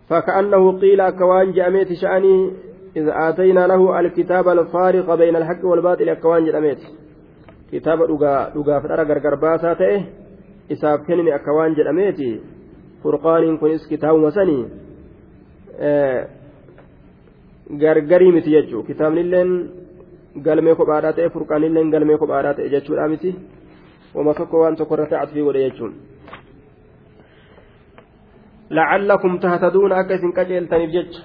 فكأنه 0.10 0.80
قيل 0.80 1.02
أكوان 1.02 1.52
جأميت 1.52 1.94
شأني 1.94 2.52
إذا 2.96 3.30
آتينا 3.30 3.68
له 3.68 4.00
الكتاب 4.00 4.48
الفارق 4.50 5.16
بين 5.16 5.36
الحق 5.36 5.66
والباطل 5.66 6.10
أكوان 6.10 6.46
جأميت 6.46 6.82
كتاب 7.72 8.00
dhugaa 8.08 8.82
fedhara 8.82 9.06
gargar 9.06 9.38
baasaa 9.38 9.76
ta'e 9.76 9.98
isaaf 10.74 11.06
kennine 11.08 11.34
akka 11.34 11.54
waan 11.54 11.76
jedhameeti 11.78 12.30
furqaaniin 13.04 13.60
kunis 13.62 13.86
kitaabuma 13.88 14.32
sanii 14.32 14.66
gargarii 17.84 18.32
miti 18.32 18.56
jechuu 18.56 18.84
kitaabnilleen 18.90 19.52
galmee 20.46 20.76
kophaadhaa 20.76 21.14
ta'e 21.14 21.30
furqaanilleen 21.36 21.92
galmee 21.94 22.18
kophaadhaa 22.18 22.54
ta'e 22.58 22.70
jechuudha 22.74 23.08
miti 23.14 23.36
irratti 24.16 25.16
cadfii 25.16 25.44
godhe 25.48 25.62
jechuun 25.66 25.94
lacallakum 28.70 29.40
tahtaduun 29.40 29.92
akka 29.92 30.14
isin 30.16 30.34
qaceeltaniif 30.38 30.92
jecha 30.98 31.22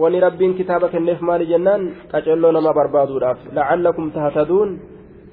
wani 0.00 0.20
rabbiin 0.20 0.54
kitaaba 0.58 0.88
kenneef 0.88 1.20
maali 1.20 1.46
jennaan 1.46 1.82
qaceelloo 2.12 2.52
nama 2.52 2.72
barbaaduudhaaf 2.78 3.38
lacallakum 3.56 4.12
tahtaduun 4.16 4.70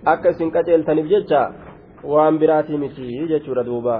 akka 0.05 0.29
isin 0.29 0.51
qaceeltaniif 0.51 1.07
jecha 1.13 1.41
waan 2.03 2.39
biraatii 2.39 2.77
miti 2.83 3.27
jechuudha 3.31 3.63
duuba 3.69 3.95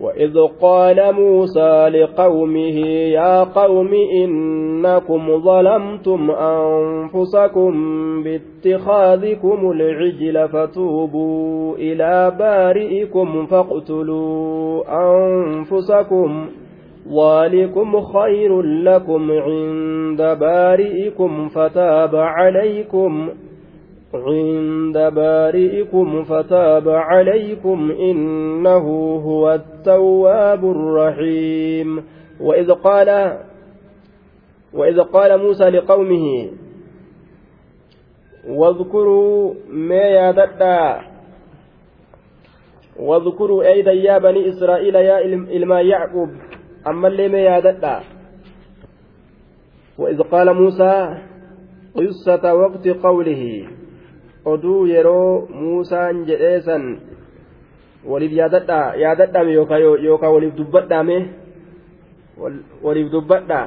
وإذ 0.00 0.38
قال 0.62 1.12
موسى 1.14 1.88
لقومه 1.88 2.78
يا 3.12 3.44
قوم 3.44 3.90
إنكم 4.24 5.38
ظلمتم 5.38 6.30
أنفسكم 6.30 7.72
باتخاذكم 8.22 9.70
العجل 9.70 10.48
فتوبوا 10.48 11.76
إلى 11.76 12.32
بارئكم 12.38 13.46
فاقتلوا 13.46 14.82
أنفسكم 14.88 16.46
ذلكم 17.08 18.00
خير 18.00 18.62
لكم 18.62 19.30
عند 19.32 20.22
بارئكم 20.40 21.48
فتاب 21.48 22.16
عليكم 22.16 23.28
عند 24.14 24.98
بارئكم 25.14 26.24
فتاب 26.24 26.88
عليكم 26.88 27.90
إنه 27.90 28.86
هو 29.24 29.54
التواب 29.54 30.64
الرحيم. 30.64 32.02
وإذ 32.40 32.72
قال 32.72 33.38
وإذ 34.74 35.00
قال 35.00 35.38
موسى 35.38 35.64
لقومه 35.64 36.50
واذكروا 38.48 39.54
ما 39.68 39.94
يادتا 39.94 41.00
واذكروا 42.96 43.64
أيضا 43.64 43.92
يا 43.92 44.18
بني 44.18 44.48
إسرائيل 44.48 44.94
يا 44.94 45.18
إلما 45.24 45.80
يعقوب 45.80 46.28
أما 46.86 47.08
اللي 47.08 47.28
ما 47.28 47.38
يادتا 47.38 48.00
وإذ 49.98 50.22
قال 50.22 50.54
موسى 50.54 51.18
قصة 51.94 52.54
وقت 52.54 52.88
قوله. 52.88 53.68
Oduu 54.44 54.86
yeroo 54.86 55.46
muusaan 55.50 56.24
jedhee 56.28 56.60
san 56.60 56.84
waliif 58.10 58.32
yaadadhaa 58.40 58.94
yaadadhaame 59.02 59.52
yookaan 59.52 60.32
waliif 60.34 60.54
dubbadhaame 60.56 61.18
waliif 62.82 63.12
dubbadhaa 63.12 63.66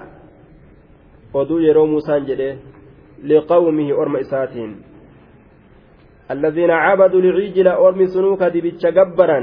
oduu 1.34 1.60
yeroo 1.68 1.88
muusaan 1.94 2.26
jedhee 2.32 2.58
liqawmihi 3.24 3.94
orma 3.94 4.20
isaatiin 4.26 4.74
الذين 6.32 6.72
عبدوا 6.72 7.22
العجل 7.22 7.68
أرمي 7.68 8.06
سنوك 8.08 8.44
دبتش 8.56 8.84
جبرا 8.98 9.40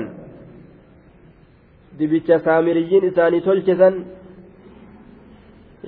دبتش 1.99 2.29
سامريين 2.45 3.05
إساني 3.11 3.39
تلشسا 3.47 3.89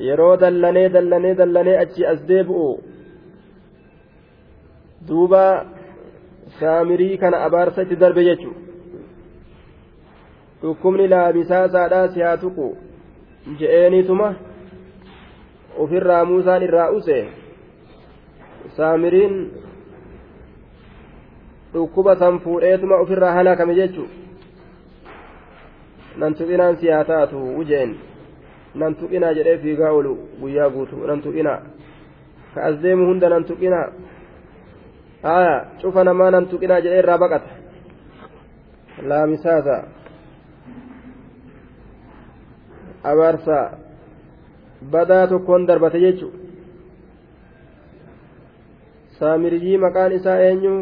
yeroo 0.07 0.37
dallanee 0.43 0.89
dallanee 0.95 1.35
dallanee 1.41 1.77
achi 1.85 2.07
as 2.07 2.21
deebi'u 2.29 2.69
duuba 5.09 5.67
saamirii 6.61 7.19
kana 7.19 7.41
abaarsa 7.47 7.83
itti 7.83 7.97
darbe 7.97 8.25
jechuudha 8.25 8.61
dhukkubni 10.63 11.09
laamisaasaadhaa 11.09 12.09
si 12.09 12.21
haa 12.21 12.37
tuqu 12.37 12.67
je'eenituma 13.59 14.29
ofirraa 15.79 16.25
muusaan 16.31 16.63
irraa 16.69 16.91
use 16.99 17.19
saamiriin 18.77 19.37
dhukkuba 21.75 22.17
san 22.17 22.41
fuudheetuma 22.47 22.97
ofirraa 23.05 23.33
halakame 23.39 23.75
jechuudha 23.75 24.15
nan 26.17 26.35
tuqinaan 26.35 26.77
si 26.81 26.89
haa 26.95 27.05
taatu 27.05 27.45
ujeen 27.61 27.95
nan 28.75 28.95
tuqinaa 29.03 29.35
jedhee 29.41 29.59
fiigaa 29.67 29.93
oolu 29.93 30.17
guyyaa 30.41 30.71
guutu 30.71 31.07
nan 31.07 31.23
tuqinaa 31.23 31.61
ka 32.55 32.63
as 32.69 32.83
deemu 32.83 33.07
hunda 33.07 33.29
nan 33.29 33.45
tuqinaa. 33.45 33.87
Nan 35.25 36.47
tuqinaa 36.51 36.81
jedhee 36.85 36.99
irraa 37.03 37.19
baqata 37.19 37.51
laamisaasa 39.11 39.77
abaarsa 43.11 43.59
badaa 44.93 45.27
tokkoon 45.33 45.67
darbate 45.69 46.01
jechu 46.07 46.29
saamiriyyii 49.19 49.79
maqaan 49.87 50.13
isaa 50.19 50.39
eenyu 50.49 50.75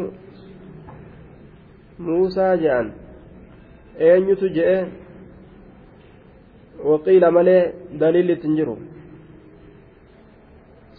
muusaa 2.05 2.55
je'an 2.63 2.87
eenyutu 4.09 4.49
je'e 4.57 4.77
waqiila 6.89 7.31
malee 7.37 7.61
daliilli 7.99 8.33
ittiin 8.37 8.55
jiru 8.59 8.75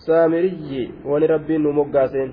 saamiriyyi 0.07 0.83
wani 1.11 1.27
rabbiin 1.35 1.63
nu 1.63 1.73
moggaaseen 1.81 2.33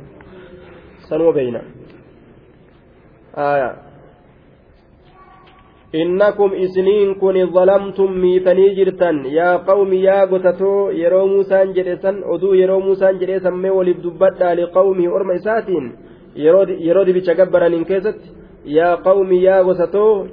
kun 7.20 7.36
zalamtum 7.54 8.12
miitanii 8.24 8.76
jirtan 8.76 9.26
yaa 9.38 9.60
qawmi 9.68 10.04
yaa 10.04 10.28
gotatoo 10.28 10.92
yeroo 10.92 11.28
muusaan 11.28 11.74
jedhe 11.76 11.96
san 12.02 12.24
oduu 12.24 12.54
yeroo 12.54 12.80
muusaan 12.80 13.20
jedhee 13.20 13.40
sammee 13.40 13.72
waliif 13.78 14.04
dubbadhaa 14.04 14.56
liqawmihi 14.56 15.08
orma 15.18 15.34
isaatiin 15.34 15.92
yeroo 16.36 17.06
dibicha 17.06 17.36
gabbaraniin 17.36 17.86
keessatti 17.86 18.30
yaa 18.78 18.98
qawmi 18.98 19.44
yaa 19.44 19.64
gosatoo 19.64 20.28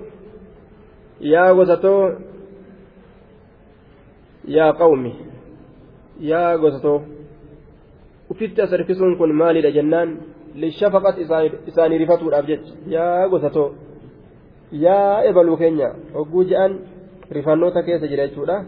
yaa 1.21 1.55
gosatoo 1.55 2.03
yaa 4.57 4.73
qawmi 4.73 5.13
yaa 6.21 6.59
gosatoo 6.59 7.03
ufitti 8.31 8.63
as 8.63 8.71
harkisuun 8.71 9.17
kun 9.19 9.33
maalidha 9.35 9.71
jennaan 9.71 10.19
lishafaqat 10.63 11.19
isaanii 11.71 11.99
rifatuudhaaf 12.03 12.47
jecha 12.51 12.73
yaa 12.95 13.29
gosatoo 13.29 13.69
yaa 14.85 15.23
ebaluu 15.31 15.57
keenya 15.63 15.89
hogguu 16.15 16.45
je'an 16.51 16.79
rifannoota 17.37 17.83
keessa 17.83 18.11
jira 18.13 18.29
jechuudha 18.29 18.65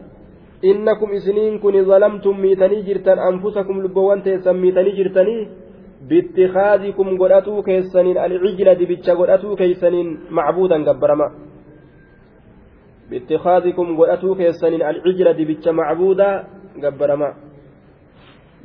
innakum 0.62 1.12
isiniin 1.18 1.59
kun 1.61 1.85
zalamtum 1.90 2.40
miitanii 2.40 2.83
jirtan 2.88 3.18
anfusakum 3.18 3.83
lubbowwan 3.85 4.22
teessan 4.22 4.57
miitanii 4.64 4.96
jirtanii 5.00 5.48
biittikaazikum 6.09 7.16
godhatuu 7.20 7.62
keessaniin 7.62 8.18
alcijla 8.18 8.79
dibicha 8.79 9.14
godhatuu 9.14 9.57
keeysaniin 9.57 10.09
macbuudan 10.31 10.85
gabbarama 10.85 11.31
biittikaazikum 13.11 13.96
godhatuu 13.96 14.35
keessaniin 14.35 14.87
alcijla 14.90 15.37
dibicha 15.38 15.72
macbuuda 15.72 16.29
gabbarama 16.81 17.29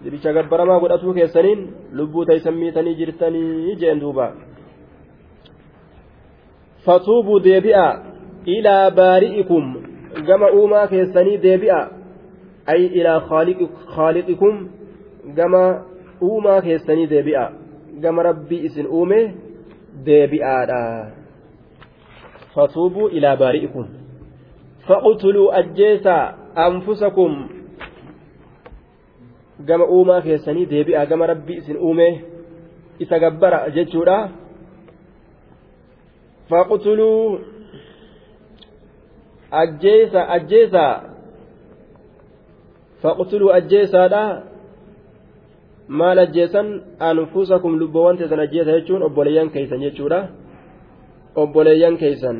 dibicha 0.05 0.33
gabbaramaa 0.33 0.79
godhatuu 0.79 1.13
keessaniin 1.13 1.61
lubbuu 1.91 2.25
taysan 2.25 2.53
miitanii 2.53 2.95
jirtanii 2.95 3.75
jeen 3.81 4.01
duuba. 4.01 4.27
Fatuubuu 6.85 7.39
deebi'a 7.43 7.85
ilaa 8.45 8.91
baari'ikum. 8.91 9.73
Gama 10.27 10.51
uumaa 10.59 10.87
keessanii 10.87 11.41
deebi'a. 11.45 11.79
Ay 12.65 12.85
ilaa 12.85 13.19
khaaliqikum. 13.95 14.69
Gama 15.35 15.63
uumaa 16.21 16.61
keessanii 16.61 17.09
deebi'a. 17.09 17.49
Gama 18.01 18.23
rabbii 18.23 18.61
isin 18.69 18.87
uume 18.87 19.19
deebi'aadha. 20.05 20.81
Fatuubuu 22.55 23.07
ilaa 23.09 23.35
baari'ikum. 23.35 23.85
Faqtuluu 24.87 25.51
ajjeesaa 25.51 26.33
anfusakum 26.55 27.64
gama 29.67 29.85
uumaa 29.85 30.21
keessanii 30.21 30.65
deebi'a 30.65 31.05
gama 31.05 31.27
rabbii 31.27 31.57
isin 31.57 31.77
uume 31.77 32.07
isa 32.99 33.19
gabbara 33.19 33.69
jechuudha 33.69 34.17
faqtuluu 36.49 37.39
ajjeesa 39.51 40.29
ajjeesa 40.29 40.83
faqtuluu 43.01 43.51
ajjeesaadha 43.59 44.23
maal 45.87 46.19
ajjeesan 46.19 46.81
anfusakum 46.99 47.79
lubbawwan 47.79 48.17
teessan 48.17 48.39
ajjeesa 48.39 48.71
jechuun 48.71 49.03
obboleeyyan 49.03 49.49
keeysan 49.49 49.81
jechuudha 49.85 50.19
obboleeyyan 51.35 51.97
keeysan 51.97 52.37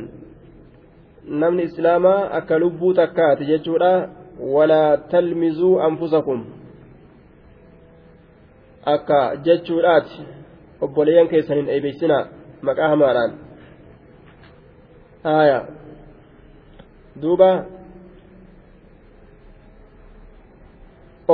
namni 1.42 1.64
islaamaa 1.64 2.30
akka 2.40 2.60
lubbuu 2.60 2.94
takkaati 2.94 3.46
jechuudha 3.46 4.10
walaa 4.56 4.98
talmizuu 4.98 5.80
anfusakum 5.80 6.46
akka 8.86 9.20
jechuudhaati 9.46 10.26
obboleeyyan 10.82 11.28
keessan 11.28 11.58
hin 11.58 11.70
eebeysina 11.76 12.18
maqaa 12.70 12.90
hamaadhaan 12.94 13.32
haya 15.24 15.60
duuba 17.22 17.50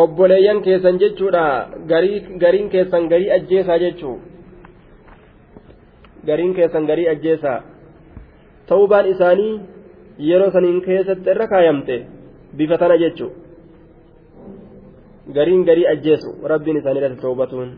obboleeyyan 0.03 0.61
keessan 0.67 0.99
jechuudha 1.03 1.43
gariin 2.43 2.69
keessan 2.69 3.09
garii 3.13 3.31
ajjeesaa 3.37 3.79
jechuu 3.83 4.15
gariin 6.25 6.53
keessan 6.59 6.85
garii 6.85 7.09
ajjeesaa 7.15 7.59
ta'ubaan 8.71 9.13
isaanii 9.13 9.53
yeroo 10.29 10.51
saniin 10.51 10.81
keessatti 10.87 11.31
irra 11.35 11.47
kaayamte 11.53 11.95
bifa 12.57 12.77
tana 12.77 12.97
jechuun 13.03 13.40
gariin 15.37 15.65
garii 15.69 15.87
ajjeesu 15.93 16.29
rabbiin 16.51 16.77
isaaniirratti 16.81 17.21
toobatuun 17.21 17.69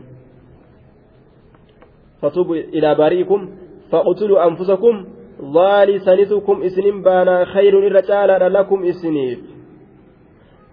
fatuubu 2.20 2.54
ilaa 2.54 2.94
baari'ikum 3.02 3.50
faqtuluu 3.90 4.38
anfusakum 4.46 4.96
ظالسنتكم 5.34 6.62
إسنين 6.62 7.02
بانا 7.02 7.44
خير 7.44 7.78
الرجال 7.78 8.52
لكم 8.52 8.84
إسنيف 8.84 9.40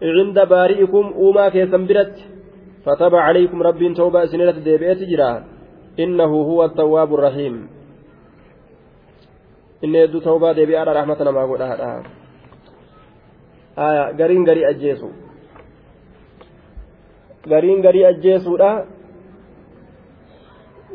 عند 0.01 0.37
بارئكم 0.49 1.05
أوما 1.15 1.49
كيسن 1.49 1.83
برت 1.87 2.15
فتاب 2.85 3.15
عليكم 3.15 3.57
رب 3.63 3.93
توبة 3.93 4.25
سنينة 4.25 4.51
ديبئة 4.51 5.01
جرا 5.11 5.43
إنه 5.99 6.31
هو 6.49 6.65
التواب 6.65 7.13
الرحيم 7.13 7.55
inni 9.81 9.97
hedduu 9.97 10.21
ta'uu 10.21 10.53
deebi'aadha 10.55 10.93
rahmata 10.93 11.25
namaa 11.25 11.47
godhaadha 11.49 11.89
gariin 14.19 14.45
garii 14.45 14.65
ajjeesu 14.65 15.09
gariin 17.49 17.81
garii 17.81 18.05
ajjeesuudha 18.05 18.85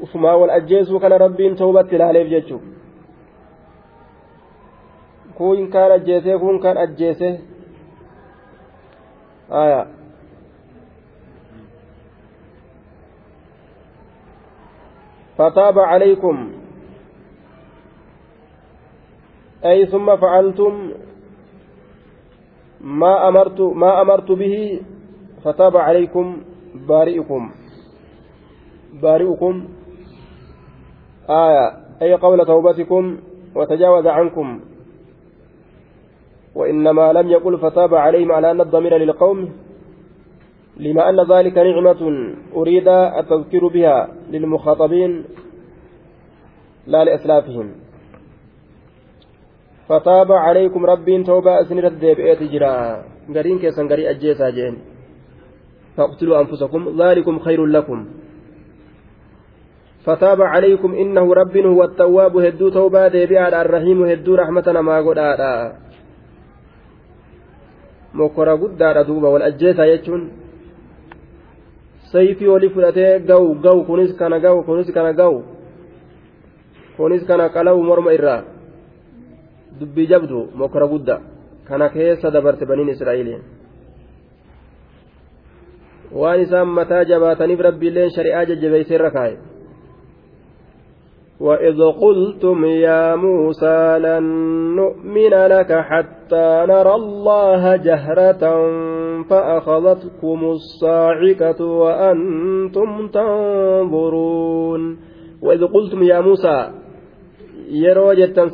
ufumaa 0.03 0.37
wal 0.37 0.51
ajjeesuu 0.51 1.01
kana 1.01 1.19
rabbiin 1.19 1.57
ta'ubatti 1.57 1.97
ilaaleef 1.97 2.29
jechuu 2.29 2.61
kun 5.35 5.71
kaan 5.71 5.93
ajjeesee 5.93 6.39
kun 6.39 6.61
kaan 6.61 6.79
ajjeese 6.79 7.41
aya 9.51 9.87
أي 19.65 19.87
ثم 19.87 20.17
فعلتم 20.17 20.93
ما 22.81 23.29
أمرت 23.29 23.61
ما 23.61 24.03
أمرت 24.03 24.33
به 24.33 24.81
فتاب 25.45 25.77
عليكم 25.77 26.37
بارئكم. 26.75 27.51
بارئكم. 29.03 29.69
آية. 31.31 31.67
أي 32.03 32.15
قول 32.15 32.47
توبتكم 32.47 33.17
وتجاوز 33.55 34.07
عنكم. 34.07 34.61
وإنما 36.55 37.13
لم 37.13 37.29
يقل 37.29 37.59
فتاب 37.59 37.95
عليهم 37.95 38.33
على 38.33 38.51
أن 38.51 38.61
الضمير 38.61 38.97
للقوم 38.97 39.53
لما 40.77 41.09
أن 41.11 41.21
ذلك 41.33 41.59
نعمة 41.59 42.35
أريد 42.55 42.89
التذكير 42.89 43.67
بها 43.69 44.09
للمخاطبين 44.31 45.25
لا 46.87 47.05
لأسلافهم. 47.05 47.71
فتاب 49.89 50.33
عليكم 50.33 50.87
ربين 50.87 51.25
توبة 51.25 51.61
أسنرت 51.61 51.93
ديبئت 51.93 52.43
جرا. 52.43 53.03
قرين 53.35 53.59
كيسان 53.59 53.89
قري 53.89 54.11
أجيسا 54.11 54.51
جين. 54.51 54.96
فاقتلوا 55.97 56.41
أنفسكم 56.41 57.03
ذلكم 57.03 57.39
خير 57.39 57.67
لكم 57.67 58.07
فتاب 60.05 60.43
عليكم 60.43 60.95
إنه 60.95 61.35
رب 61.35 61.57
هو 61.57 61.85
التواب 61.85 62.37
هدو 62.37 62.69
توبة 62.69 63.09
ديبئة 63.09 63.61
الرحيم 63.63 64.05
هدو 64.05 64.35
رحمة 64.35 64.67
ما 64.81 64.97
قد 65.01 65.19
mokora 68.17 68.57
guddaadha 68.57 69.05
duuba 69.05 69.29
wal 69.29 69.43
ajjeesaa 69.43 69.87
jechuun 69.87 70.23
sayfii 72.13 72.49
olii 72.49 72.71
fudhatee 72.77 73.21
gahu 73.29 73.55
gahu 73.65 73.85
kunis 73.89 74.17
kana 74.17 74.41
gahu 74.41 74.63
kunis 74.69 74.89
kana 74.97 75.13
gahu 75.13 75.43
kunis 76.97 77.27
kana 77.29 77.49
qalawu 77.57 77.83
morma 77.89 78.15
irraa 78.17 78.43
dubbii 79.81 80.07
jabdu 80.13 80.49
mokora 80.55 80.87
guddaa 80.93 81.21
kana 81.69 81.89
keessa 81.97 82.31
dabarte 82.31 82.65
baniin 82.71 82.95
israa'iliin 82.95 83.43
waan 86.21 86.41
isaan 86.45 86.69
mataa 86.79 87.05
jabaataniif 87.11 87.61
rabbiilleen 87.69 88.15
shari'aa 88.17 88.49
jajjabeessee 88.51 88.99
irra 89.01 89.11
kaa'e. 89.19 89.37
وإذ 91.41 91.83
قلتم 91.83 92.65
يا 92.65 93.15
موسى 93.17 93.99
لن 93.99 94.25
نؤمن 94.77 95.31
لك 95.31 95.73
حتى 95.73 96.65
نرى 96.69 96.95
الله 96.95 97.77
جهرة 97.77 98.45
فأخذتكم 99.31 100.45
الصاعقة 100.45 101.65
وأنتم 101.65 103.09
تنظرون 103.09 104.99
وإذ 105.43 105.67
قلتم 105.67 106.03
يا 106.03 106.21
موسى 106.21 106.69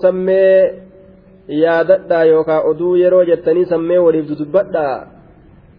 sammee 0.03 0.83
yaadadhaa 1.49 2.25
yookaan 2.25 2.65
oduu 2.65 2.95
yeroo 2.97 3.25
jettanii 3.25 3.65
sammee 3.65 3.99
waliif 3.99 4.29
dudubbadhaa 4.29 5.07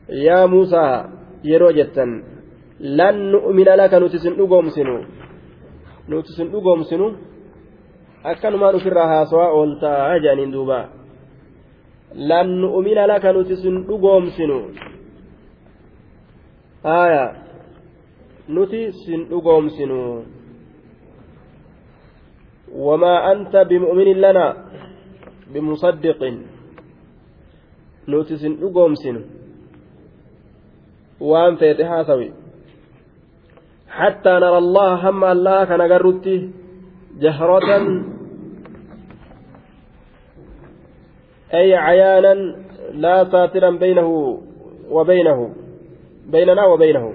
yaa 0.07 0.47
muusaa 0.47 1.22
yeroo 1.43 1.71
jettan 1.77 2.11
lan 2.79 3.15
nu'mina 3.31 3.75
laka 3.81 3.99
nuti 3.99 4.19
sin 4.19 4.33
dhugoomsinu 4.39 4.95
nuti 6.07 6.31
sin 6.37 6.47
dhugoomsinu 6.53 7.07
akkanumaan 8.31 8.75
ofirraa 8.75 9.07
haasawaa 9.13 9.51
ooltaa 9.57 10.13
jedhaniin 10.23 10.51
duuba 10.55 10.79
lan 12.29 12.47
nu'mina 12.61 13.07
laka 13.11 13.33
nuti 13.33 13.55
sin 13.63 13.75
dhugoomsinu 13.87 14.57
aya 16.83 17.25
nuti 18.47 18.91
sin 19.03 19.19
dhugoomsinu 19.31 19.99
وما 22.73 23.15
أنت 23.31 23.53
بمؤمن 23.69 24.09
لنا 24.23 24.47
بمصدق 25.53 26.19
نوتس 28.07 28.43
نقومسن 28.45 29.17
وان 31.20 31.56
فيتها 31.56 32.02
سوي 32.02 32.32
حتى 33.88 34.30
نرى 34.30 34.58
الله 34.58 35.08
هم 35.08 35.24
الله 35.24 35.64
كان 35.64 35.82
قرتي 35.92 36.50
جهرة 37.22 37.68
أي 41.54 41.74
عيانا 41.74 42.34
لا 42.92 43.16
ساترا 43.32 43.70
بينه 43.70 44.08
وبينه 44.90 45.38
بيننا 46.26 46.64
وبينه 46.64 47.14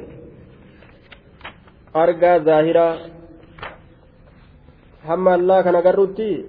أرقى 1.96 2.40
ظاهرة 2.40 2.90
هم 5.06 5.28
الله 5.28 5.62
كان 5.62 5.76
قرتي 5.76 6.46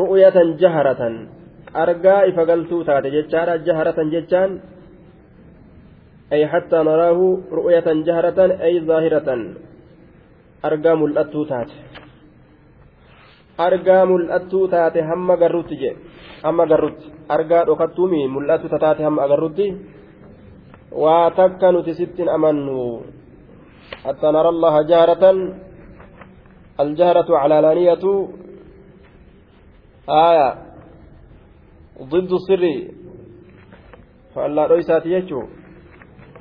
رؤية 0.00 0.36
جهرة 0.62 1.02
أرقى 1.82 2.28
إفقلتو 2.28 2.82
تاتي 2.82 3.10
جتشارة 3.14 3.56
جهرة 3.66 3.98
جتشان 4.12 4.50
أي 6.33 6.47
حتى 6.47 6.77
نراه 6.77 7.19
رؤية 7.51 7.87
جهرة 8.07 8.39
أي 8.61 8.81
ظاهرة. 8.89 9.29
أرقى 10.65 10.97
ملأتو 10.97 11.43
تات. 11.43 11.71
أرقى 13.59 14.07
ملأتو 14.07 14.65
تات 14.73 14.97
هم 14.97 15.31
قررت 15.41 15.71
جي. 15.81 15.91
هم 16.45 16.61
قررت. 16.61 16.99
أرقى 17.31 17.59
ركتومي 17.69 18.27
ملأتو 18.27 18.67
تات 18.67 19.01
هم 19.01 19.19
قررت. 19.19 19.59
وتكن 20.91 21.75
تست 21.85 22.19
أمنوا. 22.35 22.99
حتى 24.05 24.27
نرى 24.37 24.49
الله 24.49 24.75
جهرة. 24.81 25.23
الجهرة 26.83 27.29
على 27.41 27.57
لانية. 27.61 28.05
آية. 30.09 30.49
ضد 32.11 32.31
السر. 32.39 32.63
فالله 34.35 34.63
رويسات 34.65 35.05
يجو. 35.05 35.58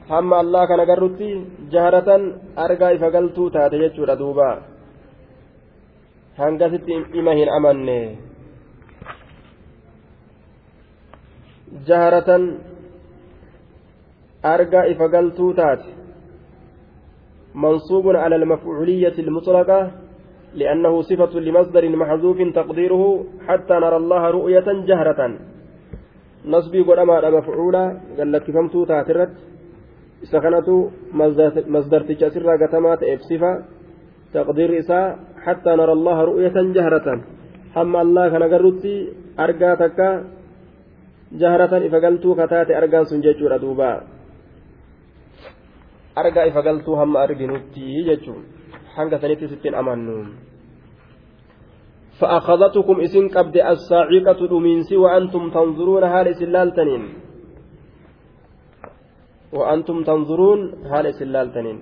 Hamma 0.08 0.36
allaa 0.42 0.66
kana 0.70 0.88
garrutti 0.90 1.28
jaharatan 1.72 2.22
argaa 2.64 2.94
ifa 2.96 3.10
galtuu 3.16 3.48
taate 3.56 3.76
jechuudha 3.82 4.16
duuba 4.22 4.48
hangasitti 6.40 6.98
ima 7.20 7.32
hin 7.40 7.52
amanne 7.58 7.98
jaharatan 11.90 12.48
argaa 14.54 14.88
ifa 14.94 15.12
galtuu 15.16 15.52
taate 15.62 15.88
منصوب 17.54 18.06
على 18.22 18.36
المفعولية 18.36 19.16
المطلقة 19.18 19.90
لأنه 20.54 21.02
صفة 21.02 21.40
لمصدر 21.40 21.84
محذوف 22.02 22.38
تقديره 22.54 23.24
حتى 23.48 23.74
نرى 23.84 23.96
الله 23.96 24.22
رؤية 24.30 24.68
جهرة 24.88 25.20
نصبي 26.46 26.80
قد 26.88 26.98
أما 26.98 27.30
مفعولا 27.38 27.84
قال 28.18 28.32
لك 28.32 28.46
فهمتو 28.50 28.84
تاترت 28.84 29.32
isa 30.24 30.38
kanatu 30.40 30.90
masdarticha 31.74 32.26
asirraa 32.30 32.58
gatamaa 32.58 32.96
ta'eef 33.00 33.22
sifa 33.30 33.50
taqdiirri 34.34 34.82
isaa 34.82 35.06
hattaa 35.44 35.76
nara 35.76 35.92
allaha 35.98 36.26
ru'yatan 36.30 36.74
jahratan 36.76 37.18
hamma 37.76 37.98
allah 38.04 38.24
kana 38.32 38.46
garrutti 38.52 38.94
argaa 39.44 39.74
takka 39.82 40.08
jahratan 41.42 41.86
ifa 41.88 41.98
galtuu 42.04 42.34
kataate 42.34 42.72
argaan 42.80 43.06
sun 43.06 43.22
jechuudha 43.22 43.62
duuba 43.62 43.90
argaa 46.22 46.48
ifa 46.50 46.60
galtuu 46.66 46.98
hamma 47.00 47.22
arginutti 47.26 48.04
jechuun 48.08 48.42
hanga 48.96 49.16
sanittis 49.22 49.52
ittiin 49.56 49.78
amannu 49.78 50.18
فأخذتكم 52.18 52.96
إسن 53.06 53.24
قبد 53.30 53.56
الصاعقة 53.56 54.40
دمينسي 54.50 54.96
وأنتم 54.96 55.42
تنظرون 55.54 56.02
هال 56.02 56.26
إسلالتنين 56.34 57.02
وأنتم 59.52 59.96
تنظرون 60.08 60.60
هال 60.92 61.06
إسلالتنين 61.12 61.78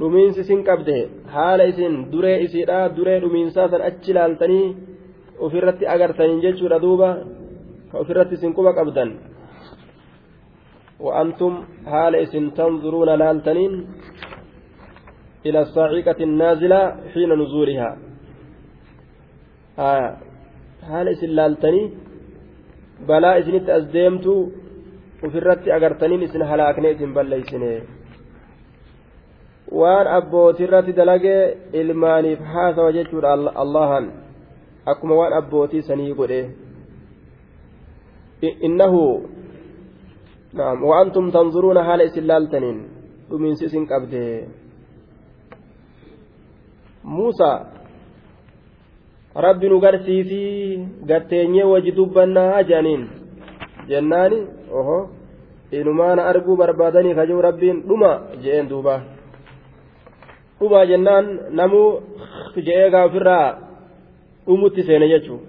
dhumiinsi 0.00 0.40
isin 0.44 0.60
qabde 0.68 0.96
haala 1.34 1.64
isin 1.72 1.94
duree 2.12 2.38
isiidha 2.46 2.80
duree 2.96 3.18
dhumiinsaa 3.24 3.68
san 3.72 3.82
achi 3.88 4.12
laaltanii 4.16 4.66
ofirratti 5.46 5.84
agartaniin 5.94 6.40
jechuudha 6.44 6.78
duuba 6.84 7.08
ka 7.90 7.96
ofirratti 8.02 8.34
isin 8.38 8.52
quba 8.56 8.72
qabdan 8.78 9.10
وأنتم 11.06 11.52
حال 11.92 12.14
إسن 12.24 12.44
تنظرون 12.58 13.10
لالتنين 13.20 13.72
إلى 15.46 15.60
الصاعقة 15.60 16.18
النازلة 16.28 16.80
حين 17.12 17.30
نزولها 17.40 17.90
آه. 19.78 20.08
حال 20.88 21.06
إسن 21.08 21.30
لالتني 21.38 21.82
بلا 23.08 23.30
إسنت 23.38 23.66
أزديمت 23.78 24.26
أغرتنين 25.24 26.22
إسن 26.22 26.42
هلاكني 26.42 26.92
إسن 26.92 27.10
بل 27.14 27.34
إسنه 27.34 27.80
waan 29.72 30.06
abbootirratti 30.06 30.92
dalagee 30.92 31.56
ilmaaniif 31.80 32.40
haasawa 32.54 32.92
jechuudha 32.92 33.32
allahan 33.62 34.10
akkuma 34.92 35.14
waan 35.20 35.32
abbootii 35.32 35.80
sanii 35.88 36.12
godhe 36.18 36.40
innahu 38.68 39.02
naam 40.52 40.84
وأنتم 40.84 41.30
تنظرون 41.30 41.78
حال 41.82 42.00
إسلالتنين 42.00 42.78
ومن 43.30 43.54
سيسن 43.54 43.84
قبده 43.88 44.28
موسى 47.04 47.52
rabbi 49.34 49.68
nu 49.68 49.80
garsiisii 49.80 50.88
gatteenyee 51.08 51.64
waji 51.64 51.92
dubbannaa 51.96 52.62
jaaniin 52.70 53.08
jennaani 53.88 54.38
oho. 54.80 54.98
Inumaana 55.72 56.26
arguu 56.30 56.56
barbaadanii 56.56 57.14
kajuu 57.14 57.42
rabbiin 57.42 57.82
dhuma 57.88 58.10
je'een 58.42 58.68
duuba. 58.68 58.94
Dhumaa 60.60 60.86
jennaan 60.86 61.26
namuu 61.58 62.02
je'ee 62.66 62.90
gaa 62.90 63.04
ofirraa 63.08 63.46
dhumutti 64.46 64.82
seene 64.88 65.08
jechuudha 65.12 65.46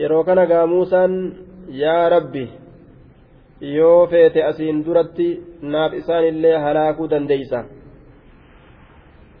yeroo 0.00 0.24
kana 0.24 0.44
gaa 0.50 0.66
muusaan 0.72 1.14
yaa 1.82 2.08
rabbi 2.14 2.44
yoo 3.76 4.06
feete 4.12 4.44
asiin 4.50 4.84
duratti 4.84 5.28
naaf 5.62 5.92
isaan 6.00 6.24
illee 6.30 6.56
halaakuu 6.64 7.10
dandeeysa. 7.10 7.64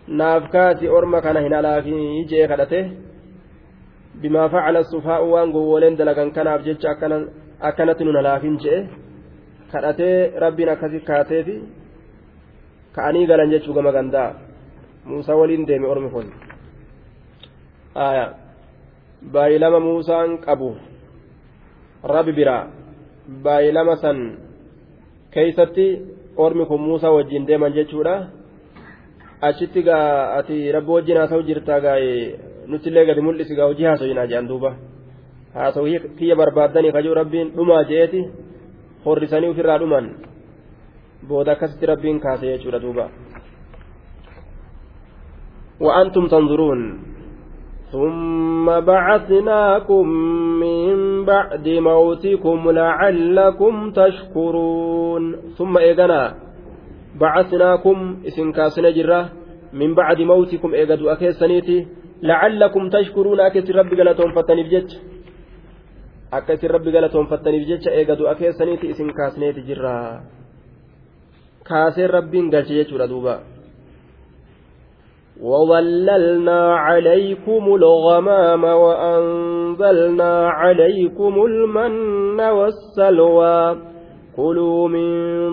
Naaf 0.08 0.50
kaasi 0.54 0.88
orma 0.88 1.20
kana 1.20 1.40
hin 1.40 1.54
halaakii 1.58 2.24
je'ee 2.30 2.48
kadhate. 2.48 2.80
Bimaa 4.20 4.48
facala 4.48 4.84
sufaa'u 4.84 5.32
waan 5.32 5.52
gowwooleen 5.52 5.96
dalagan 5.98 6.32
kanaaf 6.36 6.64
jecha 6.64 6.94
akkanatti 7.68 8.04
nun 8.04 8.16
halaakin 8.20 8.56
je'e 8.62 8.78
kadhatee 9.72 10.16
rabbiin 10.44 10.70
akkasi 10.74 11.00
kaateefi 11.08 11.56
ka'anii 12.96 13.26
galan 13.30 13.52
jechuu 13.54 13.74
gama 13.76 13.92
gandaa 13.96 14.30
muusaa 15.08 15.36
waliin 15.40 15.66
deeme 15.68 15.86
ormi 15.92 16.10
kun 16.14 16.28
aya 18.06 18.26
baay'ilama 19.34 19.80
muusaan 19.88 20.38
qabu 20.46 20.70
rabbi 22.14 22.32
biraa 22.38 22.62
baay'ilama 23.44 23.94
san 24.04 24.18
keeysatti 25.34 25.86
ormi 26.44 26.64
kun 26.70 26.80
muusaa 26.86 27.14
wajjin 27.16 27.46
deeman 27.48 27.72
jechuudha 27.78 28.14
achitti 29.48 29.82
gaa 29.88 30.06
ati 30.38 30.56
rabbi 30.76 30.90
wajjin 30.96 31.16
haasa'u 31.20 31.42
jirtaa 31.48 31.80
gaa'e 31.86 32.10
nutillee 32.70 33.06
gadi 33.08 33.20
mul'isi 33.26 33.54
gaa 33.58 33.68
hojii 33.70 33.88
haasoyinaa 33.90 34.26
jedhan 34.30 34.48
duuba 34.50 34.70
haasa'u 35.53 35.85
kiyya 36.17 36.35
barbaaddanii 36.41 36.91
kajuu 36.97 37.13
rabbiin 37.21 37.53
dhumaa 37.57 37.83
je'eeti 37.89 38.25
horrisanii 39.05 39.53
ofirraa 39.53 39.79
dhuman 39.79 40.11
booda 41.27 41.51
akkasitti 41.51 41.85
rabbiin 41.93 42.19
kaase 42.19 42.45
jechuudha 42.51 42.83
duuba 42.85 43.07
وأنتم 45.79 46.27
تنظرون 46.27 46.99
ثم 47.91 48.79
بعثناكم 48.79 50.07
من 50.63 51.25
بعد 51.25 51.67
موتكم 51.69 52.71
لعلكم 52.71 53.91
تشكرون 53.91 55.35
ثم 55.57 55.77
إيغنا 55.77 56.35
بعثناكم 57.21 58.17
إسن 58.27 58.51
كاسنا 58.51 58.89
جرة 58.89 59.29
من 59.73 59.95
بعد 59.95 60.21
موتكم 60.21 60.73
إيغدوا 60.73 61.11
أكيسانيتي 61.11 61.87
لعلكم 62.21 62.89
تشكرون 62.89 63.39
أكيس 63.39 63.71
ربي 63.71 63.95
قالتهم 63.97 64.31
فتني 64.31 64.63
بجج 66.32 66.50
أكيس 66.50 66.64
ربي 66.64 66.98
قالتهم 66.98 67.26
فتني 67.26 67.64
بجج 67.64 67.88
إيغدوا 67.88 68.30
أكيسانيتي 68.30 68.90
إسن 68.90 69.10
كاسنيتي 69.10 69.60
جرة 69.60 70.22
كاسر 71.68 72.10
ربي 72.14 72.50
قالت 72.50 72.70
يجور 72.70 73.06
دوبا 73.06 73.40
وظللنا 75.40 76.74
عليكم 76.76 77.74
الغمام 77.74 78.64
وأنزلنا 78.64 80.48
عليكم 80.48 81.34
المن 81.44 82.40
والسلوى. 82.40 83.92
كلوا 84.36 84.88
من 84.88 85.08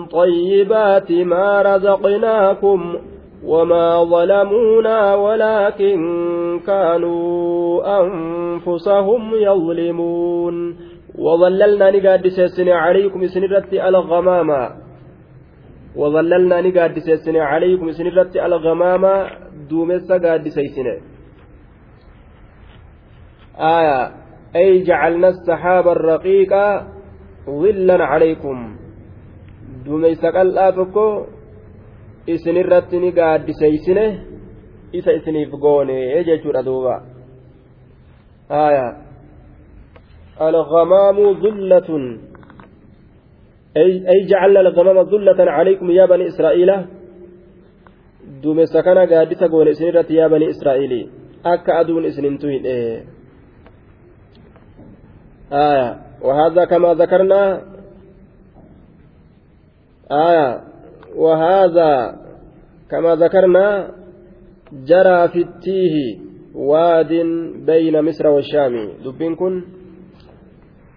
طيبات 0.06 1.12
ما 1.12 1.62
رزقناكم 1.62 2.96
وما 3.44 4.04
ظلمونا 4.04 5.14
ولكن 5.14 6.00
كانوا 6.66 8.00
أنفسهم 8.00 9.34
يظلمون 9.34 10.76
وظللنا 11.18 11.90
نقاد 11.90 12.28
سيسن 12.28 12.68
عليكم 12.68 13.26
سنرت 13.26 13.72
الغمام 13.72 14.50
وظللنا 15.96 16.60
نقاد 16.60 16.98
سيسن 16.98 17.36
عليكم 17.36 17.92
سنرت 17.92 18.36
الغمام 18.36 19.04
duumessa 19.70 20.18
gaaddiseysine 20.18 20.94
آية 23.58 24.12
أي 24.56 24.82
جعلنا 24.82 25.28
السحاب 25.28 25.88
الرقيق 25.88 26.52
ظلا 27.46 28.04
عليكم 28.04 28.76
duumeysa 29.84 30.28
qal'aa 30.32 30.72
tokko 30.76 31.04
isinirratti 32.29 32.99
ni 32.99 33.11
gaaddiseysine 33.11 34.05
isa 34.91 35.11
isiniif 35.13 35.51
goone 35.65 36.23
jechuudha 36.23 36.63
duuba 36.63 36.95
آية 38.51 38.97
الغمام 40.41 41.17
ظلة 41.41 41.89
أي, 43.77 44.09
أي 44.09 44.25
جعلنا 44.29 44.59
الغمام 44.59 45.03
ظلة 45.03 45.51
عليكم 45.51 45.91
يا 45.91 46.05
بني 46.05 46.27
إسرائيل 46.27 46.71
duumessa 48.41 48.83
kana 48.83 49.05
gaaddisa 49.07 49.47
goone 49.49 49.71
isin 49.71 49.87
irratti 49.87 50.17
yaa 50.17 50.29
banii 50.29 50.49
israa'ilii 50.53 51.09
akka 51.43 51.77
aduun 51.81 52.05
isinin 52.05 52.37
tuyne 52.37 53.05
آية 55.51 55.89
وهذا 56.21 56.65
كما 56.65 56.93
ذكرنا 56.93 57.61
آية 60.11 60.47
وهذا 61.16 61.92
كما 62.90 63.14
ذكرنا 63.14 63.66
جرى 64.72 65.28
في 65.28 65.40
التيه 65.42 65.96
واد 66.54 67.12
بين 67.66 67.94
مصر 68.02 68.26
والشام. 68.26 68.74
دبين 69.04 69.34
كن 69.36 69.64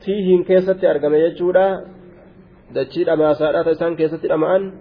تيهن 0.06 0.44
كيست 0.44 0.84
أرقم 0.84 1.14
يجودا 1.14 1.68
دجيد 2.76 3.10
أما 3.10 3.34
سارات 3.34 3.68
إسان 3.68 3.96
كيست 3.96 4.26
أمان 4.26 4.72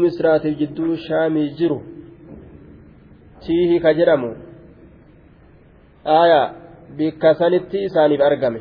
misraatiif 0.00 0.58
jidduu 0.58 0.96
shaamii 0.96 1.50
jiru 1.58 1.82
tiihi 3.46 3.80
ka 3.80 3.94
jedhamu 3.94 4.36
aya 6.04 6.54
bikka 6.96 7.34
sanitti 7.34 7.84
isaaniif 7.84 8.20
argame 8.20 8.60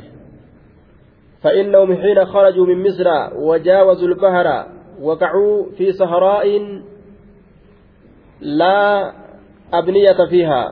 فإنهم 1.43 1.95
حين 1.95 2.25
خرجوا 2.25 2.65
من 2.65 2.83
مصر 2.83 3.07
وجاوزوا 3.47 4.07
البحر 4.07 4.47
وقعوا 5.01 5.65
في 5.77 5.91
صحراء 5.91 6.45
لا 8.41 9.13
أبنية 9.73 10.19
فيها 10.29 10.63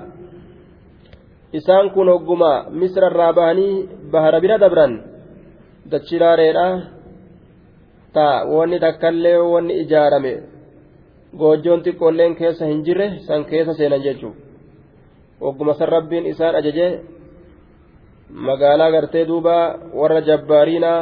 isaan 1.57 1.95
kun 1.95 2.11
hogguma 2.11 2.67
misra 2.75 3.07
irraa 3.07 3.31
bahanii 3.31 3.87
bahara 4.11 4.43
bira 4.43 4.59
dabran 4.59 4.99
dachilaareedha 5.91 6.67
ta 8.11 8.43
wanni 8.55 8.77
takkallee 8.83 9.39
wanni 9.53 9.79
ijaarame 9.83 10.33
goojjoon 11.39 11.83
xiqqoolleen 11.85 12.35
keessa 12.39 12.65
hin 12.71 12.83
jirre 12.85 13.07
san 13.27 13.47
keessa 13.49 13.73
seenan 13.79 14.03
jechuudha 14.05 14.39
ogguma 15.47 15.73
san 15.79 15.89
rabbiin 15.95 16.25
isaan 16.33 16.55
ajaje 16.59 16.87
magaalaa 18.47 18.91
gartee 18.91 19.25
duuba 19.29 19.55
warra 19.99 20.21
jabbaariinaa 20.29 21.01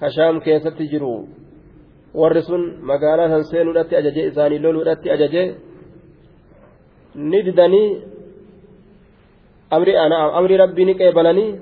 kashaam 0.00 0.40
keessatti 0.46 0.90
jiru 0.92 1.12
warri 2.14 2.42
sun 2.42 2.62
magaalaa 2.82 3.28
san 3.28 3.44
seenuudhatti 3.50 3.96
ajaje 3.96 4.26
isaanii 4.30 4.58
loluudhatti 4.58 5.10
ajaje 5.10 5.42
ni 7.14 7.42
didanii 7.42 7.88
amri 9.70 10.56
rabbii 10.62 10.84
ni 10.84 10.94
qeebalanii 11.00 11.58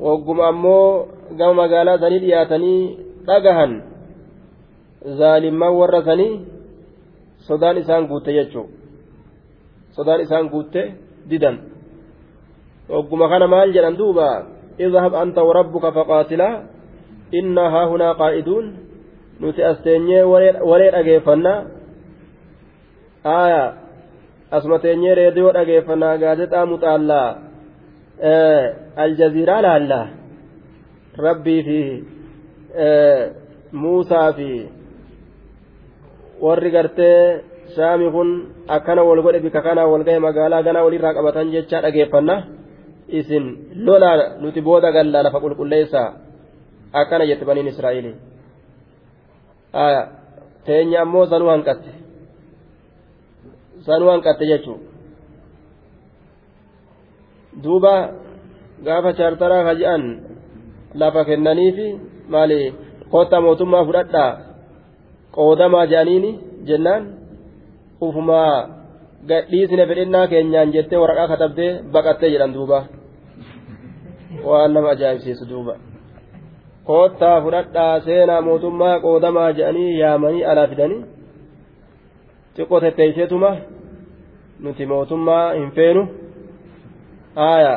wagguma 0.00 0.46
ammoo 0.52 1.08
gama 1.38 1.54
magaalaa 1.62 1.98
sanii 1.98 2.22
dhiyaatanii 2.24 2.82
dhagahan 3.26 3.72
zaalimman 5.18 5.76
warra 5.80 6.02
sanii 6.08 6.40
sodaan 7.48 7.78
isaan 7.82 8.08
guutte 8.10 8.32
jechuun 8.38 8.68
sodaan 9.96 10.20
isaan 10.24 10.48
guutte 10.52 10.82
didan 11.30 11.56
wagguma 12.88 13.28
kana 13.28 13.46
maal 13.46 13.72
jedhan 13.76 13.98
duuba 14.00 14.28
اذهب 14.80 15.14
أنت 15.14 15.38
وربك 15.38 15.84
فقاتلا 15.96 16.62
إنا 17.34 17.64
ها 17.74 17.82
هنا 17.92 18.12
قائدون 18.12 18.64
nuti 19.42 19.60
as 19.70 19.78
teenyee 19.86 20.22
walee 20.70 20.90
dhageeffannaa 20.96 21.58
aya 23.24 23.62
asuma 24.56 24.78
teenyee 24.84 25.14
reediyoo 25.20 25.52
dhageeffannaa 25.56 26.18
gaazexaa 26.22 26.66
muxaallaa 26.72 27.28
aljaziiraa 29.04 29.60
laallaa 29.66 30.06
rabbii 31.26 31.60
fi 31.68 31.78
muusaa 33.82 34.28
fi 34.38 34.48
warri 36.44 36.70
gartee 36.76 37.18
shaami 37.74 38.06
kun 38.14 38.28
akkana 38.76 39.02
wal 39.08 39.22
godhe 39.26 39.40
bika 39.46 39.60
kanaa 39.66 39.86
wal 39.92 40.04
gahe 40.08 40.18
magaalaa 40.26 40.62
ganaa 40.66 40.84
walirraa 40.86 41.14
qabatan 41.18 41.52
jecha 41.54 41.78
dhageeffanna 41.84 42.36
isin 43.18 43.44
lolaa 43.86 44.16
nuti 44.42 44.60
booda 44.66 44.88
gallaa 44.96 45.22
lafa 45.26 45.40
qulqulleessaa 45.44 46.08
akkana 47.00 47.24
jette 47.30 47.44
baniin 47.48 47.70
israa'ilii 47.72 48.14
teenya 50.66 50.98
ammoo 51.04 51.26
sanuu 51.26 51.50
hanqatte 51.54 51.90
sanuu 53.86 54.10
hanqatte 54.14 54.44
jechuun 54.52 54.80
duuba 57.62 57.94
gaafa 58.86 59.10
chaartaraa 59.18 59.64
kaji'an 59.68 60.04
lafa 61.00 61.24
kennaniifi 61.28 61.86
maali 62.32 62.60
kotta 63.12 63.40
mootummaa 63.44 63.84
fudhadhaa 63.88 64.30
qoodamaa 65.36 65.86
jedhaniini 65.92 66.30
jennaan 66.68 67.02
ufumaa 68.06 68.56
gadhiisine 69.28 69.86
fedhinnaa 69.90 70.26
keenyaan 70.32 70.74
jettee 70.74 71.02
waraqaa 71.04 71.32
katabdee 71.32 71.70
baqattee 71.94 72.30
jedhan 72.34 72.54
duuba 72.56 72.78
waan 74.48 74.74
nama 74.74 74.88
ajaa'ibsiisu 74.94 75.48
duuba. 75.48 75.91
koottaa 76.89 77.41
fudhadhaa 77.41 77.99
seenaa 78.07 78.41
mootummaa 78.41 78.99
qoodamaa 79.05 79.49
jedhanii 79.57 79.99
yaamanii 79.99 80.43
alaa 80.51 80.67
fidanii 80.73 81.01
xiqqoo 82.55 82.79
tetteeyseetuma 82.85 83.51
nuti 84.59 84.85
mootummaa 84.91 85.45
hin 85.53 85.71
feenu 85.79 86.03
haaya 87.35 87.73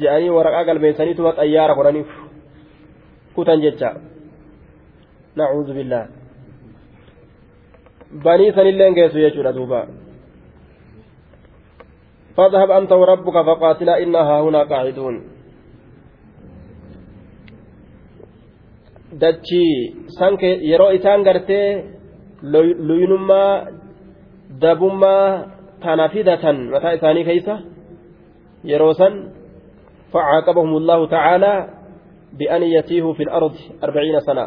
jedhanii 0.00 0.34
waraqaa 0.36 0.64
galmeessaniituma 0.70 1.36
xayyaara 1.38 1.78
godhaniif 1.80 2.10
kutan 3.34 3.64
jecha 3.66 3.94
nacuudhu 5.36 5.74
billaa 5.78 6.06
banii 8.24 8.52
sanilleen 8.56 8.94
geessu 8.94 9.18
jechuudha 9.26 9.56
duuba 9.60 9.86
فاذهب 12.36 12.70
أنت 12.70 12.92
وربك 12.92 13.36
فقاتلا 13.48 14.02
إنا 14.02 14.20
هاهنا 14.30 14.62
قاعدون 14.62 15.14
dachii 19.21 19.95
yeroo 20.69 20.91
isaan 20.97 21.21
gartee 21.27 21.67
luynummaa 22.87 23.65
dabummaa 24.61 25.27
tana 25.83 26.05
fidatan 26.13 26.57
mataa 26.73 26.91
isaanii 26.97 27.25
keeysa 27.29 27.55
yeroo 28.71 28.93
san 29.01 29.13
فعاقبهم 30.13 30.71
الله 30.77 30.99
تعالى 31.07 31.53
بأن 32.39 32.63
يتيهوا 32.63 33.13
في 33.13 33.23
الأرض 33.23 33.55
أربعين 33.83 34.19
سنة 34.27 34.45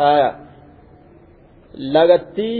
آية 0.00 0.30
لغتي 1.94 2.52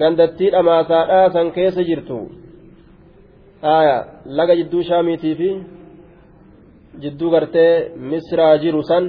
gandattiin 0.00 0.54
amaasaadhaa 0.60 1.30
san 1.34 1.52
keessa 1.56 1.82
jirtu 1.88 2.18
aya 3.76 3.96
laga 4.36 4.54
jidduu 4.58 4.82
shaamiitii 4.88 5.34
fi 5.40 5.48
jidduu 7.02 7.30
gartee 7.30 7.92
misraa 8.10 8.58
jiru 8.58 8.82
san 8.82 9.04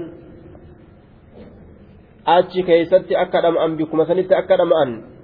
achi 2.25 2.63
keeysatti 2.63 3.15
akka 3.23 3.41
dhama'an 3.41 3.77
bikkuma 3.77 4.05
sanitti 4.05 4.33
akka 4.35 4.57
dhama'an 4.57 5.15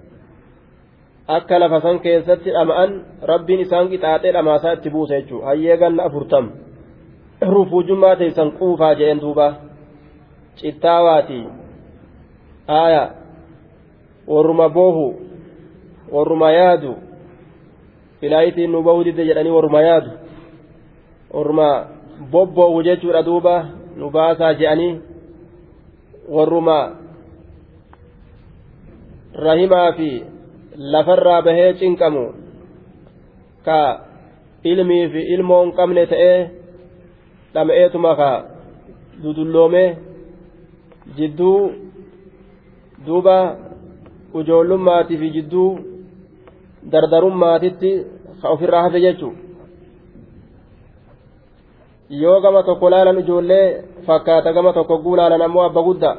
akka 1.27 1.59
lafa 1.59 1.81
san 1.81 1.99
keessatti 1.99 2.51
dhama'an 2.51 2.91
rabbiin 3.23 3.59
isaan 3.65 3.89
qixaaxee 3.89 4.33
dhamaasaa 4.33 4.73
itti 4.73 4.89
buusa 4.89 5.15
jechuudha. 5.15 5.45
Hayyee 5.45 5.77
ganna 5.77 6.03
afurtam. 6.03 6.51
Rufuujummaa 7.41 8.15
teessan 8.15 8.51
quufaa 8.51 8.95
jeen 8.95 9.21
duuba. 9.21 9.53
Cittaawaati 10.55 11.47
aaya. 12.67 13.03
Warruma 14.27 14.69
boohu. 14.69 15.07
Warruma 16.11 16.51
yaadu. 16.51 16.95
Ilaahitiin 18.21 18.71
nu 18.71 18.83
bahuu 18.83 19.03
didde 19.03 19.25
jedhanii 19.25 19.51
warruma 19.51 19.81
yaadu. 19.81 20.11
Warruma 21.33 21.67
bobboo'u 22.31 22.83
jechuudha 22.83 23.23
duuba 23.23 23.55
nu 23.97 24.09
baasaa 24.09 24.53
je'anii 24.53 24.93
warruma 26.35 26.77
rahimaa 29.45 29.91
fi 29.97 30.09
lafarraa 30.93 31.41
bahee 31.41 31.73
cinqamu 31.81 32.23
ka 33.65 33.79
ilmii 34.63 35.05
fi 35.13 35.21
ilmoon 35.35 35.71
qabne 35.77 36.05
ta'ee 36.13 36.39
dhama'eetuma 37.53 38.15
ka 38.15 38.31
dudulloomee 39.23 39.89
jidduu 41.17 41.59
duuba 43.05 43.37
ujoollummaati 44.33 45.17
fi 45.21 45.33
jidduu 45.37 45.69
dardarummaatitti 46.91 47.91
ka 48.41 48.49
ofirraa 48.49 48.83
hafe 48.83 49.01
jechuudha. 49.01 49.50
yoo 52.11 52.41
gama 52.41 52.63
tokko 52.63 52.89
laalan 52.91 53.19
ijoollee 53.19 53.83
fakkaata 54.07 54.53
gama 54.53 54.73
tokko 54.73 54.97
guu 54.97 55.15
laalan 55.17 55.41
ammoo 55.41 55.63
abba 55.63 55.81
gudda 55.83 56.11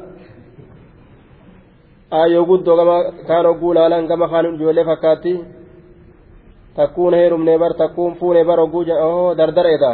yoo 2.33 2.45
guddoo 2.45 2.75
gama 2.79 2.95
kaan 3.27 3.45
oguu 3.45 3.73
laalan 3.73 4.07
gama 4.07 4.27
kaan 4.27 4.55
ijoollee 4.55 4.85
fakkaatti 4.85 5.33
takkuun 6.75 7.13
heerumnee 7.13 7.57
bar 7.57 7.73
takkuun 7.73 8.15
fuunee 8.19 8.43
bar 8.45 8.59
oguu 8.59 8.83
dardareeta 9.37 9.91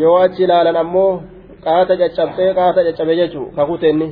yoo 0.00 0.16
achi 0.24 0.46
laalan 0.46 0.76
ammoo 0.76 1.22
qaata 1.64 1.96
caccabtee 2.00 2.54
qaata 2.54 2.80
caccabe 2.86 3.16
jechuu 3.16 3.46
kakuteenni. 3.56 4.08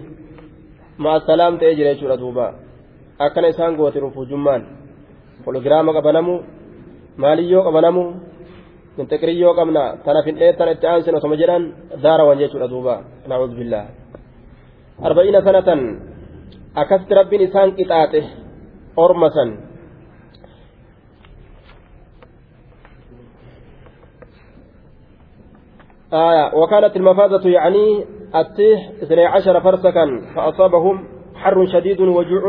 Maasalaam 0.98 1.58
ta'ee 1.58 1.74
jira 1.76 1.90
jechuudha 1.94 2.16
duuba. 2.16 2.54
Akkana 3.18 3.48
isaan 3.48 3.76
goote 3.76 4.00
rufujummaan 4.00 4.62
pologiraama 5.44 5.92
qabanamu 5.92 6.34
maaliyyoo 7.16 7.62
qabanamu. 7.66 8.02
Mintiqiriyyoo 8.96 9.54
qabna 9.58 9.82
tana 10.04 10.20
findheettan 10.26 10.72
itti 10.74 10.86
aansin 10.86 11.16
osoma 11.18 11.36
jedhan 11.36 11.62
daarawan 12.04 12.38
jechuudha 12.42 12.68
duuba 12.72 12.94
nacuudhu 13.28 13.56
billah 13.60 13.84
arba'iina 15.08 15.40
sanatan 15.46 15.80
akkasitti 16.80 17.14
rabbiin 17.20 17.46
isaan 17.48 17.70
qixaaxe 17.78 18.20
orma 18.96 19.30
san 19.36 19.50
آية 26.12 26.54
وكانت 26.54 26.96
المفازة 26.96 27.48
يعني 27.50 28.04
التيه 28.34 28.78
اثني 29.02 29.26
عشر 29.26 29.60
فرسكا 29.60 30.20
فأصابهم 30.34 31.04
حر 31.34 31.66
شديد 31.66 32.00
وجوع 32.00 32.42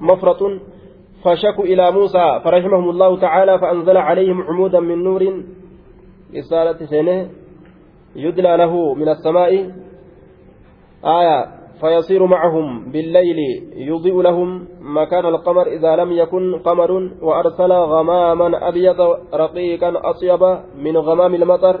مفرط 0.00 0.42
فشكوا 1.24 1.64
إلى 1.64 1.90
موسى 1.90 2.40
فرحمهم 2.44 2.90
الله 2.90 3.20
تعالى 3.20 3.58
فأنزل 3.58 3.96
عليهم 3.96 4.42
عمودا 4.42 4.80
من 4.80 5.04
نور 5.04 5.42
رسالة 6.36 6.86
سنة 6.86 7.28
يدلى 8.16 8.56
له 8.56 8.94
من 8.94 9.08
السماء 9.08 9.70
آية 11.04 11.60
فيصير 11.80 12.26
معهم 12.26 12.90
بالليل 12.92 13.36
يضيء 13.76 14.20
لهم 14.22 14.66
مكان 14.80 15.26
القمر 15.26 15.66
إذا 15.66 15.96
لم 15.96 16.12
يكن 16.12 16.58
قمر 16.58 17.10
وأرسل 17.22 17.72
غماما 17.72 18.68
أبيض 18.68 19.00
رقيقا 19.34 19.92
أطيب 20.10 20.58
من 20.76 20.96
غمام 20.96 21.34
المطر 21.34 21.80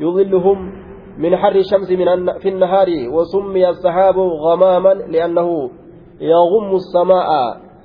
يظلهم 0.00 0.72
من 1.18 1.36
حر 1.36 1.54
الشمس 1.56 1.90
من 1.90 2.38
في 2.38 2.48
النهار 2.48 2.86
وسمي 3.08 3.68
السحاب 3.68 4.18
غماما 4.18 4.94
لأنه 4.94 5.70
يغم 6.20 6.74
السماء 6.74 7.28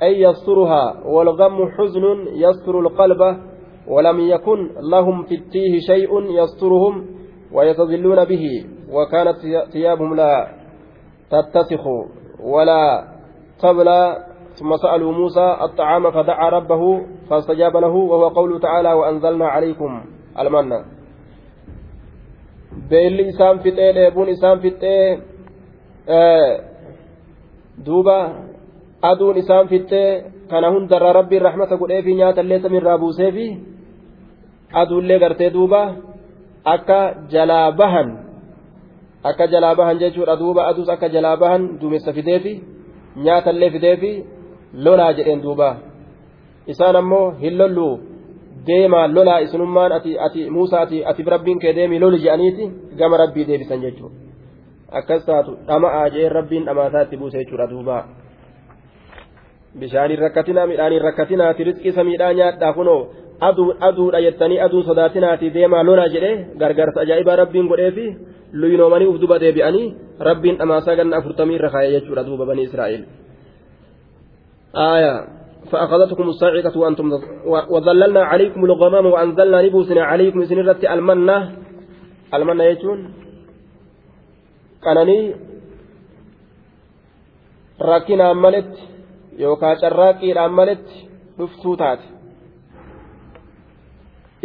أي 0.01 0.21
يسترها 0.21 1.03
والغم 1.05 1.71
حزن 1.71 2.03
يستر 2.33 2.79
القلب 2.79 3.50
ولم 3.87 4.19
يكن 4.19 4.69
لهم 4.91 5.23
في 5.23 5.35
التيه 5.35 5.79
شيء 5.79 6.11
يسترهم 6.43 7.05
ويتظلون 7.53 8.25
به 8.25 8.65
وكانت 8.91 9.37
ثيابهم 9.71 10.15
لا 10.15 10.47
تتسخ 11.31 11.83
ولا 12.43 13.07
تبلى. 13.61 14.31
ثم 14.51 14.75
سألوا 14.75 15.11
موسى 15.11 15.57
الطعام 15.61 16.11
فدعا 16.11 16.49
ربه 16.49 17.01
فاستجاب 17.29 17.77
له 17.77 17.87
وهو 17.87 18.27
قوله 18.27 18.59
تعالى 18.59 18.93
وأنزلنا 18.93 19.47
عليكم 19.47 20.03
المنة 20.39 20.85
beelli 22.89 23.27
isaan 23.31 23.59
fixee 23.59 23.91
dheebuun 23.95 24.29
isaan 24.31 24.59
fixee 24.63 25.19
duuba 27.85 28.17
aduun 29.01 29.37
isaan 29.37 29.67
fixee 29.67 30.23
kana 30.49 30.69
hundarraa 30.71 31.13
rabbiin 31.13 31.41
rahmata 31.41 31.77
godheefi 31.77 32.15
nyaatallee 32.15 32.59
samiirraa 32.59 32.97
buuseefi 32.97 33.47
aduullee 34.73 35.19
gartee 35.19 35.53
duuba 35.53 35.81
akka 36.73 36.99
jalaa 37.31 37.71
bahan 37.71 38.09
akka 39.23 39.47
jalaa 39.47 39.75
bahan 39.75 39.99
jechuudha. 39.99 40.35
Duuba 40.37 40.67
aduus 40.67 40.89
akka 40.89 41.09
jalaa 41.09 41.37
bahan 41.37 41.79
duumessa 41.81 42.13
fideefi 42.13 42.63
nyaatallee 43.15 43.69
fideefi 43.69 44.25
lolaa 44.73 45.13
jedheen 45.13 45.43
duuba. 45.43 45.75
Isaan 46.67 46.95
ammoo 46.95 47.31
hin 47.41 47.57
lolluu 47.57 47.99
deemaa 48.67 49.07
lolaa 49.13 49.39
isinummaan 49.39 49.91
ati 49.91 50.19
ati 50.19 50.49
muusaa 50.49 50.81
ati 50.81 51.05
ati 51.05 51.23
rabbiin 51.23 51.59
kee 51.59 51.75
deemii 51.75 51.99
loli 51.99 52.19
jedhaniiti 52.23 52.71
gama 52.97 53.17
rabbii 53.17 53.47
deebisan 53.47 53.81
jechuudha. 53.81 54.15
Akkas 54.91 55.25
taatu 55.25 55.57
dhama'aa 55.67 56.09
jeen 56.09 56.31
rabbiin 56.31 56.65
dhamaataa 56.65 57.01
itti 57.01 57.17
buuse 57.17 57.37
jechuudha 57.37 57.69
duuba 57.69 58.05
bishaaniin 59.79 60.19
rakkatinaa 60.19 60.67
midhaaniin 60.67 61.01
rakkatinaati 61.01 61.63
riskii 61.63 61.91
samiidhaa 61.91 62.33
nyaadhaa 62.33 62.73
kunoo 62.73 63.01
aduudha 63.79 64.21
jettanii 64.21 64.59
aduun 64.59 64.83
sodaatinaati 64.83 65.53
deemaa 65.53 65.83
lolaa 65.83 66.09
jedhee 66.15 66.35
gargaarsa 66.59 67.01
ajaa'ibaa 67.01 67.35
rabbiin 67.35 67.67
godheefi 67.67 68.05
luyinoomanii 68.53 69.07
uf 69.07 69.21
duba 69.21 69.39
deebi'anii 69.39 69.87
rabbiin 70.19 70.57
dhamaasaa 70.57 70.95
ganna 70.95 71.17
afurtamii 71.17 71.55
irra 71.59 71.69
kaayee 71.69 71.99
jechuudha 71.99 72.25
duuba 72.27 72.45
banii 72.45 72.69
israa'el. 72.69 73.03
آية 74.75 75.27
فأخذتكم 75.71 76.23
الصاعقة 76.23 76.79
وأنتم 76.79 77.11
وظللنا 77.73 78.23
عليكم 78.23 78.65
الغمام 78.65 79.05
وأنزلنا 79.05 79.61
نبوسنا 79.61 80.03
عليكم 80.03 80.45
سنرة 80.45 80.93
المنة 80.93 81.37
المنة 82.33 82.63
يجون 82.63 82.99
قنني 84.85 85.35
rakkina 87.81 88.33
maletti 88.33 88.90
yookaan 89.44 89.80
carraaqqiidhaan 89.82 90.52
maletti 90.58 90.96
dhuftuu 91.38 91.76
taate 91.82 92.06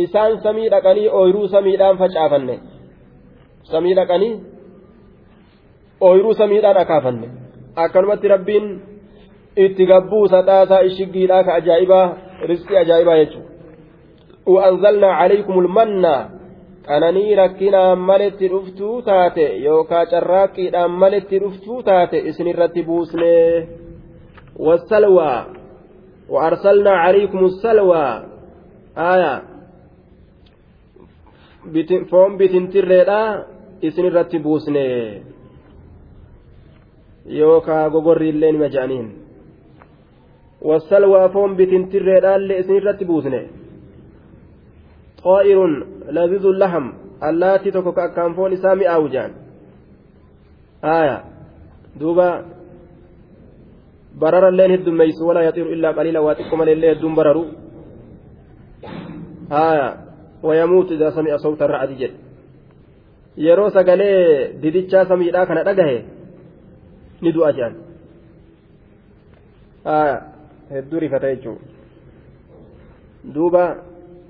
isaan 0.06 0.42
samii 0.46 0.70
dhaqanii 0.74 1.10
ooyiruu 1.20 1.48
samiidhaan 1.56 1.98
facaafanne 2.02 2.56
samii 3.72 3.96
dhaqanii 4.00 4.34
ooyiruu 6.10 6.34
samiidhaan 6.42 6.82
akaafanne 6.84 7.28
akkanumatti 7.84 8.28
rabbiin 8.36 8.68
itti 9.66 9.86
gabbuu 9.92 10.26
sadhaasaa 10.34 10.82
ishiggiidhaa 10.90 11.44
ka 11.48 11.54
ajaa'ibaa 11.62 12.06
riskii 12.52 12.78
ajaa'ibaa 12.84 13.18
jechuudha 13.22 13.50
وأنزلنا 14.54 15.08
عليكم 15.22 15.60
المنة 15.60 16.16
qananii 16.88 17.36
rakkinaan 17.36 18.00
maletti 18.10 18.48
dhuftuu 18.52 19.02
taate 19.02 19.46
yookaan 19.66 20.08
carraaqqiidhaan 20.12 20.92
maletti 21.02 21.40
dhuftuu 21.44 21.84
taate 21.84 22.18
isinirratti 22.30 22.84
buusnee 22.88 23.68
wasalwaa 24.66 25.62
وأرسلنا 26.32 26.92
عليكم 26.92 27.46
السلوى 27.46 28.24
آية 28.98 29.42
foon 32.10 32.38
bitintirreedha 32.40 33.46
isin 33.82 34.06
irratti 34.10 34.40
buusne 34.40 34.86
yookaa 37.40 37.90
gogorri 37.94 38.30
illee 38.30 38.52
nima 38.52 38.68
jedhaniin 38.74 39.08
wasalwaa 40.70 41.30
foon 41.36 41.56
bitintirreedhaallee 41.60 42.60
isin 42.62 42.76
irratti 42.82 43.06
buusne 43.06 43.42
xaa'irun 45.24 45.74
lazizu 46.18 46.50
laham 46.62 46.86
allaatti 47.30 47.72
tokko 47.72 47.92
ka 47.98 48.04
akkaan 48.04 48.36
duuba 54.17 54.21
bararalleen 54.21 54.71
heddummeeysu 54.71 55.27
walaa 55.29 55.43
yaxiiru 55.43 55.71
illaa 55.73 55.93
qaliila 55.93 56.21
waa 56.21 56.35
xiqqo 56.35 56.57
maleellee 56.57 56.95
hedduun 56.95 57.15
bararu 57.15 57.45
aya 59.51 59.97
wayamuutu 60.43 60.95
idaa 60.95 61.11
sami'a 61.11 61.39
sawta 61.39 61.67
ra'adi 61.67 61.95
jedhe 61.95 62.17
yeroo 63.37 63.71
sagalee 63.71 64.53
didichaa 64.63 65.05
samiidhaa 65.05 65.47
kana 65.47 65.65
dhagahe 65.65 66.05
ni 67.23 67.33
du'a 67.33 67.53
jedhan 67.53 67.75
aya 69.85 70.23
hedduu 70.71 71.01
rifata 71.01 71.35
jechuun 71.35 71.59
duuba 73.35 73.77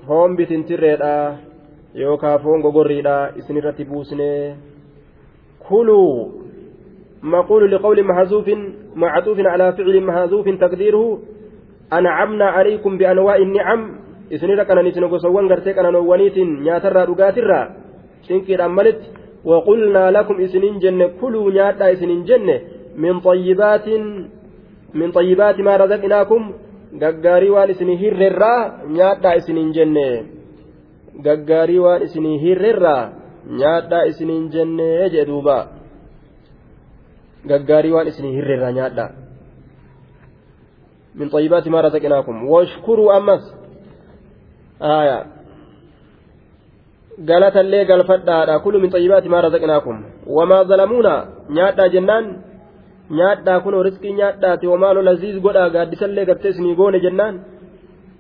foon 0.06 0.36
bitintirreedha 0.36 1.36
yookaan 1.94 2.38
foon 2.42 2.60
gogorriidha 2.60 3.32
isinirratti 3.36 3.84
buusnee 3.84 4.56
kuluu 5.68 6.45
مقول 7.34 7.62
لقول 7.72 7.98
محذوف 8.10 8.48
معطوف 9.02 9.38
على 9.52 9.66
فعل 9.76 9.96
محذوف 10.08 10.46
تقديره 10.48 11.18
أنعمنا 11.98 12.46
عليكم 12.56 12.92
بأنواع 12.98 13.36
النعم. 13.36 13.80
إسنيرا 14.34 14.62
كان 14.68 14.78
نسنو 14.86 15.06
غسوان 15.12 15.46
غرتي 15.50 15.72
كان 15.76 15.86
نوانيت 15.92 16.36
نياترا 16.38 17.04
دغاترا 17.10 17.60
سنكير 18.26 18.60
أملت 18.66 19.00
وقلنا 19.44 20.04
لكم 20.16 20.36
إسنين 20.46 20.78
جنة 20.82 21.06
كلوا 21.20 21.50
نياتا 21.50 21.92
إسنين 21.92 22.22
جنة 22.28 22.56
من 23.02 23.14
طيبات 23.28 23.86
من 24.94 25.08
طيبات 25.18 25.56
ما 25.66 25.74
رزقناكم. 25.82 26.42
gaggaarii 27.02 27.50
waan 27.50 27.70
isinii 27.70 27.98
hirrerraa 28.02 28.60
nyaadhaa 28.98 29.34
isiniin 29.40 29.72
jenne 29.76 30.06
gaggaarii 31.24 31.78
waan 31.86 32.02
isinii 32.06 32.38
hirrerraa 32.44 33.02
nyaadhaa 33.60 34.04
isiniin 34.10 34.46
jenne 34.54 34.86
jee 35.14 35.26
duuba 35.30 35.56
gaggaarii 37.50 37.94
waan 37.96 38.08
isinii 38.08 38.42
nyaadhaa 38.78 39.10
من 41.16 41.28
طيبات 41.28 41.68
ما 41.68 41.80
رزقناكم 41.80 42.44
واشكروا 42.48 43.16
أمس 43.16 43.54
آية 44.82 45.26
قالت 47.28 47.56
اللي 47.56 47.84
قال 47.88 48.04
فدا 48.04 48.56
كل 48.56 48.78
من 48.82 48.90
طيبات 48.90 49.26
ما 49.26 49.40
رزقناكم 49.40 50.04
وما 50.26 50.62
ظلمونا 50.62 51.28
نيادا 51.50 51.86
جنان 51.86 52.26
nyaadhaa 53.10 53.60
kunoo 53.60 53.82
riskii 53.86 54.12
nyaadhaati 54.12 54.66
wamaaloo 54.66 55.02
laziiz 55.08 55.36
godhaa 55.42 55.70
gaaddisallee 55.74 56.24
gartee 56.26 56.50
isinii 56.54 56.74
goone 56.74 57.00
jennaan 57.04 57.36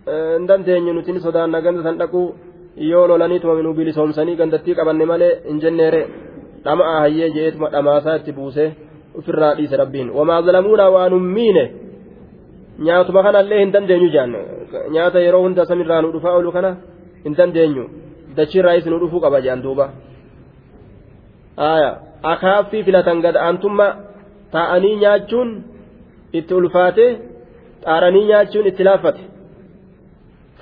hin 0.06 0.44
dandeenyu 0.48 0.92
nuti 0.92 1.20
sodaanna 1.24 1.60
ganda 1.64 1.82
san 1.82 1.98
dhaquu 2.02 2.20
yoo 2.90 3.06
lolaniituma 3.10 3.54
minuu 3.54 3.74
bilisoomsanii 3.78 4.36
gandattii 4.40 4.76
qabanne 4.78 5.08
malee 5.12 5.32
hin 5.48 5.58
jenneere 5.64 6.02
dhama'a 6.64 7.00
hayyee 7.00 7.30
je'eetuma 7.36 7.72
dhamaasaa 7.74 8.16
itti 8.20 8.36
buusee 8.38 8.68
ofirraa 9.18 9.54
dhiise 9.58 9.76
rabbiin 9.82 10.08
wamaa 10.18 10.40
zalamuunaa 10.48 10.90
waan 10.96 11.12
hummiine 11.16 11.64
nyaatuma 12.88 13.22
kanallee 13.26 13.60
hin 13.62 13.72
dandeenyu 13.76 14.08
jaan 14.16 14.32
nyaata 14.96 15.18
yeroo 15.26 15.42
hunda 15.46 15.66
samirraa 15.70 16.00
nu 16.02 16.12
dhufaa 16.14 16.34
oolu 16.38 16.52
kana 16.56 16.70
hin 17.24 17.36
dandeenyu 17.38 17.84
dachiirraa 18.36 18.74
isinuu 18.80 19.00
dhufuu 19.04 19.20
qaba 19.26 19.40
jaan 19.46 19.62
duuba 19.62 19.86
akaaffii 22.32 22.82
filatan 22.88 23.22
gad 23.26 23.36
aantummaa 23.46 23.92
taa'anii 24.56 24.96
nyaachuun 25.04 25.50
itti 26.38 26.54
ulfaate 26.54 27.06
xaaranii 27.84 28.24
nyaachuun 28.30 28.66
itti 28.72 28.84
laaffate 28.88 29.22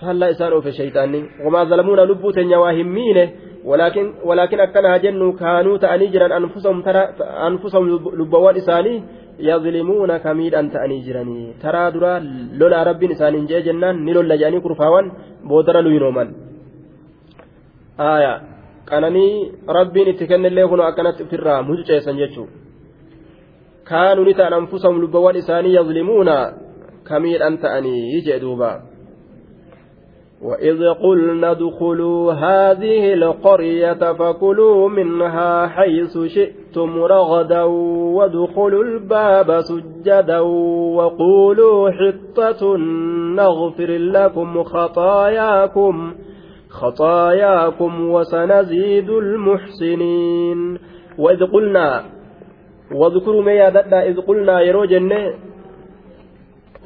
faallaa 0.00 0.28
isaan 0.34 0.52
oofe 0.56 0.72
shayxaanni 0.78 1.20
wamaa 1.44 1.64
zalamuuna 1.72 2.04
lubbuu 2.10 2.32
teenya 2.38 2.60
waa 2.64 2.72
hin 2.78 2.88
miine 2.98 3.24
walaakin 3.64 4.60
akkana 4.60 4.88
haa 4.88 5.02
jennu 5.04 5.32
kaanuu 5.42 5.78
ta'anii 5.84 6.08
jiran 6.14 6.32
anfusahum 6.32 7.88
lubbawwan 8.20 8.56
isaanii 8.62 9.02
yazlimuuna 9.50 10.18
kamiidhaan 10.24 10.70
ta'anii 10.70 11.00
jiranii 11.06 11.54
taraa 11.62 11.90
duraa 11.94 12.18
lolaa 12.58 12.84
rabbiin 12.90 13.14
isaaniin 13.16 13.46
jee 13.52 13.62
jennaan 13.68 14.02
ni 14.08 14.14
lolla 14.14 14.36
jedhanii 14.42 14.64
kurfaawan 14.66 15.12
boodara 15.52 15.82
luyinooman 15.86 16.34
aya 18.10 18.34
qananii 18.90 19.32
rabbiin 19.78 20.12
itti 20.12 20.30
kennellee 20.34 20.68
kunoo 20.68 20.86
akkanatti 20.90 21.26
ofirraa 21.28 21.62
mucuceessan 21.62 22.20
jechuudha 22.24 22.64
كانوا 23.84 24.24
نتان 24.24 24.52
أنفسهم 24.52 25.02
لبوان 25.02 25.36
إساني 25.36 25.74
يظلمون 25.74 26.30
كميل 27.08 27.42
أنت 27.42 27.64
أني 27.64 28.12
يجدوبا 28.14 28.93
وإذ 30.44 30.88
قلنا 30.88 31.50
ادخلوا 31.50 32.32
هذه 32.32 33.14
القرية 33.14 34.12
فكلوا 34.12 34.88
منها 34.88 35.66
حيث 35.66 36.18
شئتم 36.26 37.02
رغدا 37.02 37.62
وادخلوا 38.16 38.84
الباب 38.84 39.60
سجدا 39.60 40.40
وقولوا 40.96 41.90
حطة 41.90 42.76
نغفر 43.36 43.90
لكم 43.90 44.62
خطاياكم 44.62 46.14
خطاياكم 46.68 48.10
وسنزيد 48.10 49.10
المحسنين 49.10 50.78
وإذ 51.18 51.44
قلنا 51.44 52.04
واذكروا 52.94 53.42
ما 53.42 53.68
إذ 54.08 54.20
قلنا 54.20 54.60
يرو 54.60 54.84
جنة 54.84 55.34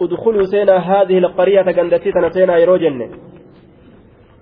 udkuluu 0.01 0.47
seenaa 0.47 0.81
haadhihi 0.81 1.25
alqaryata 1.27 1.73
gandattii 1.73 2.13
tana 2.13 2.31
seenaa 2.31 2.59
yeroo 2.63 2.79
jenne 2.79 3.11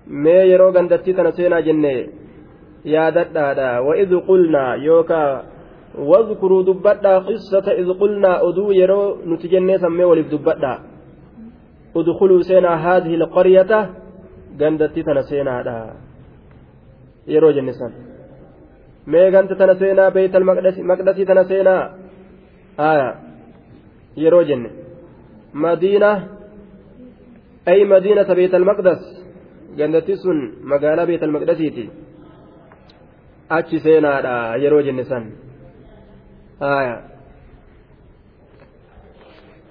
mee 0.09 0.47
yeroo 0.51 0.71
gandattii 0.71 1.13
tana 1.13 1.31
seenaa 1.31 1.61
jenne 1.67 1.93
yaadadhaadha 2.95 3.69
waid 3.87 4.11
qulnaa 4.29 4.75
yookaa 4.87 5.43
واذكروا 5.97 6.63
دبدا 6.63 7.13
قصة 7.17 7.65
إذ 7.81 7.87
قلنا 8.01 8.31
أدو 8.49 8.71
يرو 8.71 9.17
نتجنى 9.25 9.77
سمي 9.77 10.03
ولف 10.03 10.27
دبدا 10.33 10.73
ادخلوا 11.95 12.41
سينا 12.41 12.71
هذه 12.85 13.15
القرية 13.15 13.71
قندتي 14.59 15.01
تنسينا 15.03 15.55
يرو 17.27 17.51
جنسان 17.51 17.91
mee 19.07 19.31
ganta 19.31 19.55
tana 19.55 19.75
seenaa 19.79 20.11
beeytal 20.11 20.43
maqdasii 20.43 21.25
tana 21.25 21.43
seenaa 21.51 21.83
aya 22.87 23.07
yeroo 24.23 24.43
jenne 24.49 24.69
madiina 25.63 26.09
ay 27.71 27.79
madiinata 27.91 28.35
beeytal 28.39 28.67
gandatti 29.77 30.17
sun 30.23 30.39
magaalaa 30.71 31.05
beeytal 31.09 31.33
maqdasiiti 31.35 31.89
achi 33.57 33.79
seenaadha 33.85 34.33
yeroo 34.63 34.81
jenne 34.87 35.03
san 35.11 35.23
aya 36.59 36.97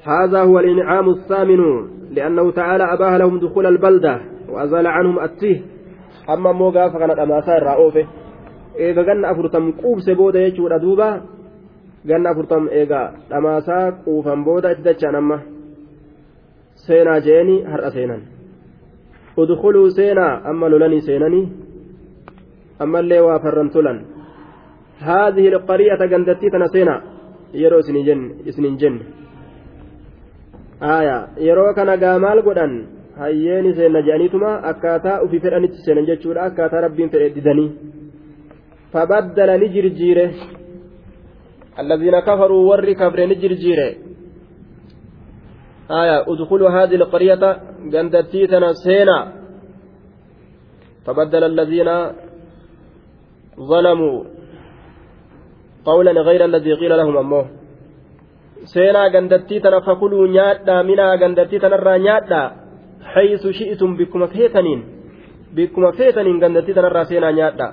هذا 0.07 0.41
هو 0.43 0.59
الإنعام 0.59 1.09
الثامن 1.11 1.63
لأنه 2.15 2.51
تعالى 2.51 2.85
أباها 2.95 3.19
لهم 3.19 3.39
دخول 3.39 3.67
البلدة 3.67 4.21
وأزال 4.49 4.87
عنهم 4.87 5.21
التيه 5.21 5.61
أما 6.31 6.53
موقع 6.53 6.89
فكانت 6.89 7.19
أماسا 7.19 7.57
الرؤوفه 7.59 8.07
eega 8.79 9.03
ganna 9.09 9.29
afurtam 9.33 9.73
quubse 9.81 10.13
booda 10.15 10.39
jechuudha 10.45 10.79
duuba 10.79 11.09
ganna 12.05 12.31
afurtam 12.31 12.69
eega 12.69 13.01
dhamaasaa 13.31 14.05
quufan 14.05 14.45
booda 14.45 14.73
itti 14.73 14.85
dachaan 14.89 15.17
amma 15.21 15.39
seenaa 16.87 17.21
jeeni 17.27 17.57
har'a 17.73 17.91
seenan 17.97 18.36
udkuluu 19.44 19.90
seenaa 19.98 20.34
amma 20.52 20.72
lolanii 20.74 21.02
seenanii 21.08 21.46
ammallee 22.84 23.22
waa 23.28 23.40
farran 23.46 23.70
tolan 23.76 24.00
haadhihi 25.08 25.54
alqari'ata 25.54 26.12
gandattii 26.14 26.54
tana 26.56 26.68
seenaa 26.76 27.00
yeroo 27.62 27.82
isinin 28.50 28.78
jenne 28.82 29.04
aya 30.98 31.18
yeroo 31.48 31.74
kana 31.78 31.98
gaa 32.04 32.18
maal 32.26 32.42
godhan 32.48 32.74
hayyeeni 33.22 33.74
seenna 33.80 34.02
je'aniituma 34.08 34.52
akkaataa 34.72 35.22
ufii 35.26 35.44
fedhanitti 35.46 35.84
seenan 35.86 36.10
jechuudha 36.12 36.46
akkaataa 36.50 36.86
rabbiin 36.88 37.12
fedhe 37.16 37.34
didanii 37.38 37.72
فبدل 38.94 39.50
نجرجيره 39.64 40.30
الذين 41.82 42.16
كفروا 42.28 42.62
ور 42.70 42.86
كفر 43.02 43.20
نجرجيره 43.32 43.90
آية 45.91 46.25
ادخلوا 46.33 46.71
هذه 46.71 46.95
القرية 46.95 47.63
جندتيتنا 47.93 48.73
سينا 48.73 49.33
فبدل 51.07 51.45
الذين 51.45 51.91
ظلموا 53.61 54.25
قولا 55.85 56.13
غير 56.13 56.45
الذي 56.45 56.73
قيل 56.73 56.97
لهم 56.97 57.17
أمه 57.17 57.47
fakuluu 59.87 60.27
nyaadhaa 60.27 60.83
minaa 60.83 61.17
gandattii 61.17 61.59
tanarraa 61.61 61.99
nyaadhaa 61.99 62.53
haysu 63.15 63.53
shi'itum 63.53 63.97
bikkuma 63.97 64.27
feetaniin 64.27 64.81
bikkuma 65.55 65.93
feetaniin 65.93 66.41
gandattii 66.41 66.75
tanarraa 66.75 67.05
seenaa 67.05 67.33
nyaadhaa 67.33 67.73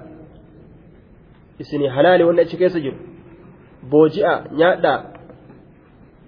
isinii 1.60 1.88
halaali 1.88 2.24
wanni 2.24 2.42
achi 2.42 2.58
keessa 2.58 2.80
jiru 2.80 2.98
booji'a 3.90 4.34
nyaadhaa 4.52 5.00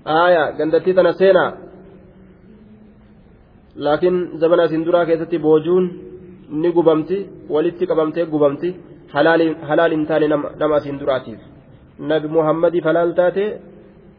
aaya 0.05 0.51
gandattii 0.57 0.93
tana 0.93 1.13
seenaa 1.13 1.51
laakiin 3.75 4.39
zabana 4.39 4.63
isin 4.63 4.85
duraa 4.85 5.05
keessatti 5.05 5.39
boojuun 5.39 5.85
ni 6.49 6.71
gubamti 6.71 7.29
walitti 7.49 7.87
qabamtee 7.87 8.25
gubamti. 8.25 8.75
Halaal 9.13 9.91
hin 9.91 10.05
taane 10.07 10.27
nama 10.27 10.77
isin 10.77 10.99
duraatiif. 10.99 11.39
Nabi 11.99 12.27
muhammadiif 12.27 12.83
halaal 12.83 13.13
taate 13.13 13.61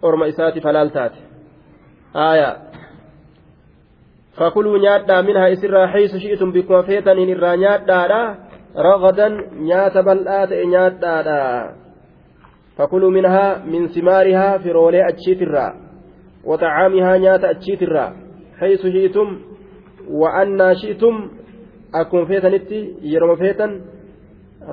orma 0.03 0.27
isaati 0.27 0.61
halaal 0.61 0.91
taate. 0.91 1.19
Aayaa 2.15 2.55
fakuluu 4.39 4.77
nyaadhaa 4.77 5.23
minhaa 5.23 5.47
isinraa 5.47 5.87
haysu 5.87 6.21
shi'tum 6.21 6.53
bikkuma 6.53 6.83
feetaniin 6.83 7.29
irraa 7.29 7.57
nyaadhaadha. 7.57 8.37
Ragadan 8.89 9.35
nyaata 9.69 10.03
bal'aa 10.03 10.47
ta'e 10.47 10.67
nyaadhaadha. 10.67 11.41
Fakuluu 12.77 13.11
minhaa 13.11 13.59
min 13.65 13.89
simaarihaa 13.89 14.59
firoolee 14.59 15.05
achiitirraa. 15.11 15.73
Wa 16.45 16.59
xacaamihaa 16.59 17.19
nyaata 17.19 17.49
achiitirraa. 17.49 18.26
haysu 18.61 18.93
hiitum 18.97 19.29
wa'annaa 20.21 20.75
shi'tum 20.83 21.17
akkuma 21.93 22.27
feetanitti 22.27 22.81
yeroo 23.13 23.37
feetan 23.37 23.73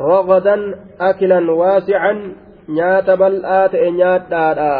ragadan 0.07 0.61
akilan 0.99 1.49
waasican 1.49 2.19
nyaata 2.67 3.17
bal'aa 3.17 3.69
ta'e 3.69 3.91
nyaadhaadha. 3.91 4.73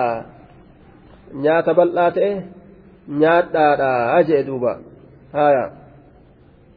Nyaata 1.43 1.73
bal'aa 1.73 2.11
ta'e 2.11 2.31
nyaadhaadha 3.21 4.23
jee 4.27 4.43
duuba. 4.47 4.79
Haya 5.33 5.71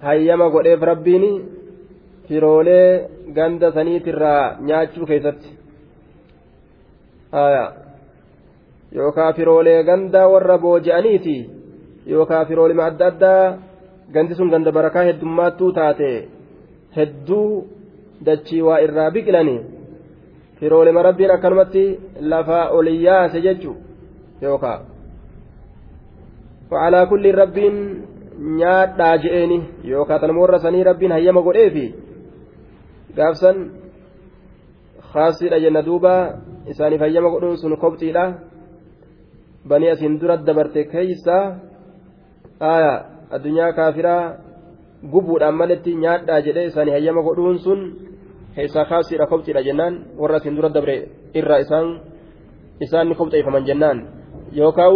hayyama 0.02 0.50
godheef 0.50 0.80
rabbiin 0.82 1.24
firoolee 2.28 3.08
ganda 3.32 3.72
saniitirraa 3.72 4.56
nyaachuu 4.60 5.06
keessatti. 5.06 5.50
Haya 7.32 7.72
yookaan 8.92 9.34
firoolee 9.34 9.84
ganda 9.84 10.28
warra 10.28 10.58
booji'aniiti. 10.58 11.55
Yookaan 12.12 12.46
firoolima 12.48 12.86
adda 12.90 13.06
addaa 13.12 13.42
gandi 14.14 14.34
sun 14.38 14.50
ganda 14.54 14.72
barakaa 14.78 15.08
heddummaattuu 15.08 15.70
taate 15.78 16.10
hedduu 16.96 17.50
dachii 18.26 18.62
waa 18.68 18.82
irraa 18.86 19.10
biqilanii 19.16 19.60
firoolima 20.60 21.06
rabbiin 21.08 21.34
akkanumatti 21.36 21.84
lafaa 22.32 22.64
oliyyaase 22.78 23.40
jechuun 23.46 23.78
yookaan 24.42 24.80
wacalaa 26.70 27.06
kulli 27.12 27.32
rabbiin 27.42 27.76
nyaadhaa 28.58 29.14
je'eeni 29.24 29.58
yookaan 29.92 30.20
tanmoorra 30.20 30.58
sanii 30.58 30.84
rabbiin 30.90 31.12
hayyama 31.16 31.42
godheefi. 31.42 31.86
gaafsan 33.16 33.56
khaasiidha 35.12 35.58
jenna 35.64 35.82
duuba 35.88 36.14
isaaniif 36.72 37.00
hayyama 37.00 37.32
godhuun 37.34 37.56
sun 37.62 37.72
kobxiidha 37.82 38.24
banii 39.68 39.90
asiin 39.94 40.20
dura 40.20 40.36
dabarte 40.46 40.80
keeysa 40.92 41.36
aya 42.60 42.92
addunyaa 43.30 43.72
kaafiraa 43.72 44.34
gubuudhaan 45.12 45.54
maletti 45.54 45.94
nyaadhaa 45.94 46.40
jedhee 46.40 46.66
isaanii 46.72 46.96
hayyama 46.96 47.22
godhuun 47.22 47.58
sun 47.58 47.80
keessaa 48.54 48.84
khaasiidha 48.90 49.26
kobxiidha 49.26 49.62
jennaan 49.62 49.94
warra 50.18 50.36
asiin 50.36 50.56
dura 50.56 50.68
dabre 50.74 50.96
irraa 51.34 51.58
isaan 51.64 51.88
isaan 52.80 53.08
ni 53.08 53.14
kobxeeffaman 53.14 53.66
jennaan 53.68 53.98
yookaan 54.52 54.94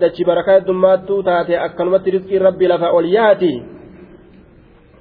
dachii 0.00 0.24
barakaa 0.24 0.58
heddummaattuu 0.60 1.22
taate 1.22 1.58
akkanumatti 1.58 2.10
riskii 2.10 2.38
rabbi 2.38 2.68
lafa 2.68 2.90
ol 2.92 3.08
yaati. 3.08 3.52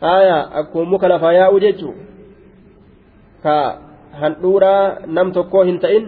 aya 0.02 0.50
akkuma 0.66 0.98
muka 0.98 1.08
lafaa 1.08 1.34
yaa'u 1.34 1.60
jechuun 1.60 1.96
ka 3.44 3.56
handhuuraa 4.22 5.06
nam 5.06 5.32
tokkoo 5.32 5.64
hin 5.64 5.78
ta'in 5.80 6.06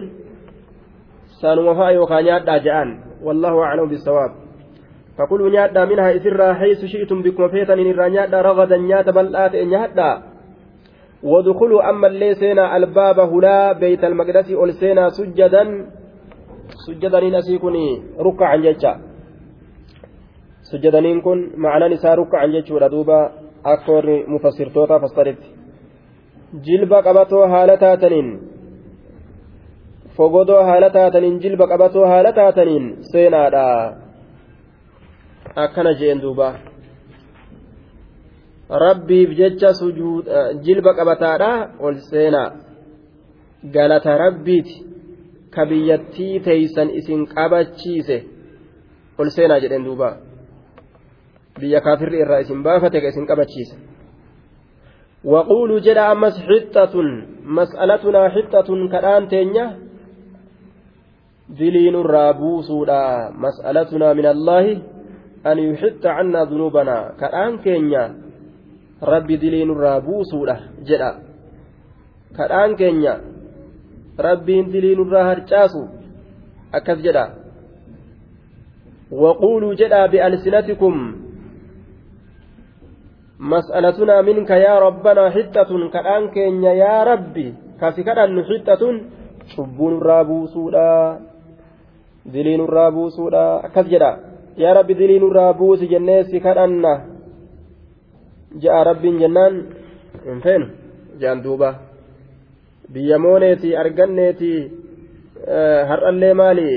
saanuma 1.38 1.74
fa'a 1.78 1.94
yookaan 1.94 2.24
nyaadhaa 2.26 2.58
ja'an 2.58 2.90
wallahu 3.22 3.62
aclamu 3.62 3.94
bisawaab 3.94 4.43
فقلوا 5.18 5.50
نيادا 5.50 5.84
منها 5.84 6.16
إسرا 6.16 6.52
حيث 6.60 6.80
شئتم 6.84 7.22
بكم 7.22 7.48
فيتن 7.48 7.78
إن 7.78 7.98
نيادا 8.12 8.38
رغدا 8.48 8.76
نيادا 8.76 9.12
بلآت 9.12 9.54
نيادا. 9.56 10.10
وادخلوا 11.22 11.90
أما 11.90 12.06
اللي 12.06 12.34
سينا 12.34 12.76
الباب 12.76 13.18
هلا 13.32 13.72
بيت 13.72 14.04
المقدس 14.04 14.48
ألسينا 14.50 15.08
سجدا 15.08 15.62
سجدا 16.86 17.20
نسيكني 17.34 17.86
ركعا 18.26 18.56
جيتشا. 18.56 18.92
سجدا 20.70 21.20
كن 21.24 21.38
معنى 21.56 21.86
نساء 21.94 22.14
ركعا 22.18 22.46
جيتشا 22.46 22.88
دوبا 22.94 23.44
akka 23.64 23.92
warri 23.96 24.16
mufassirtoota 24.28 25.00
fassaritti 25.02 25.48
jilba 26.64 26.98
qabatoo 27.06 27.44
haala 27.52 27.76
taataniin 27.84 28.28
fogodoo 30.16 30.62
haala 30.68 30.90
taataniin 30.96 31.38
jilba 31.44 31.68
qabatoo 31.70 32.04
haala 32.10 32.32
taataniin 32.38 32.84
seenaadha 33.12 33.64
akkana 35.56 35.94
jeen 35.94 36.20
duuba. 36.20 36.58
Rabbiif 38.68 39.30
jecha 39.36 39.70
eh, 39.70 40.60
jilba 40.64 40.94
qabataadha 40.94 41.50
ol 41.80 41.96
seenaa 42.10 42.50
galata 43.74 44.18
rabbiiti 44.18 44.82
ka 45.50 45.66
biyyattii 45.66 46.40
teeysan 46.40 46.90
isin 46.90 47.26
qabachiise 47.26 48.24
ol 49.18 49.28
seenaa 49.30 49.60
jedheen 49.60 49.84
duuba. 49.84 50.16
Biyya 51.60 51.80
kaafirri 51.80 52.18
irraa 52.20 52.40
isin 52.40 52.62
baafate 52.62 53.00
ka 53.00 53.08
isin 53.08 53.26
qabachiise. 53.26 53.76
Waquuluu 55.24 55.80
jedha 55.80 56.10
ammas 56.10 56.34
xixxatun 56.48 57.08
mas'alatunaa 57.44 58.28
xixxatun 58.34 58.88
kadhaan 58.88 59.28
teenya? 59.28 59.66
Diliinurraa 61.58 62.32
buusuudha 62.34 63.30
mas'alatunaa 63.44 64.14
min 64.14 64.26
allaahi 64.26 64.93
an 65.43 65.57
yuxixa 65.59 66.15
cannaa 66.15 66.45
dunuubanaa 66.51 67.03
kadhaan 67.19 67.59
keenya 67.63 68.03
rabbi 69.01 69.41
dilii 69.41 69.65
nurraa 69.65 70.01
buusuudha 70.01 70.55
jedha 70.87 71.11
kadhaan 72.37 72.75
keenya 72.75 73.13
rabbiin 74.27 74.71
dilii 74.73 74.95
nurraa 74.95 75.27
harcaasu 75.31 75.83
akkas 76.71 77.03
jedha 77.05 77.25
وقولوا 79.11 79.73
جدا 79.73 80.05
بألسنتكم 80.05 81.15
مسألتنا 83.39 84.21
منك 84.21 84.49
يا 84.49 84.79
ربنا 84.79 85.29
حتة 85.29 85.89
كأن 85.89 86.29
كينيا 86.29 86.73
يا 86.73 87.03
ربي 87.03 87.53
كافي 87.81 88.03
كأن 88.03 88.43
حتة 88.49 88.81
شبون 89.55 89.97
الرابو 89.97 90.45
سودا 90.45 91.19
دلين 92.25 92.61
الرابو 92.61 93.09
yaa 94.56 94.74
rabbi 94.74 94.94
dilii 94.94 95.20
nurraa 95.20 95.52
buusi 95.54 95.88
jennee 95.88 96.24
si 96.24 96.40
kadhanna. 96.40 97.00
Ja'a 98.62 98.84
rabbiin 98.84 99.18
jennaan 99.18 99.54
hin 100.24 100.40
feenu. 100.40 100.66
Ja'an 101.20 101.42
duuba. 101.44 101.74
Biyyamooneeti 102.92 103.76
arganneeti 103.76 104.52
eh, 105.46 105.82
har'allee 105.88 106.34
maali? 106.34 106.68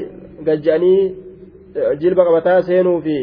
Gajja'anii 0.46 1.02
eh, 1.76 2.00
jilba 2.00 2.26
qabataa 2.26 2.62
seenuu 2.62 3.02
fi 3.02 3.18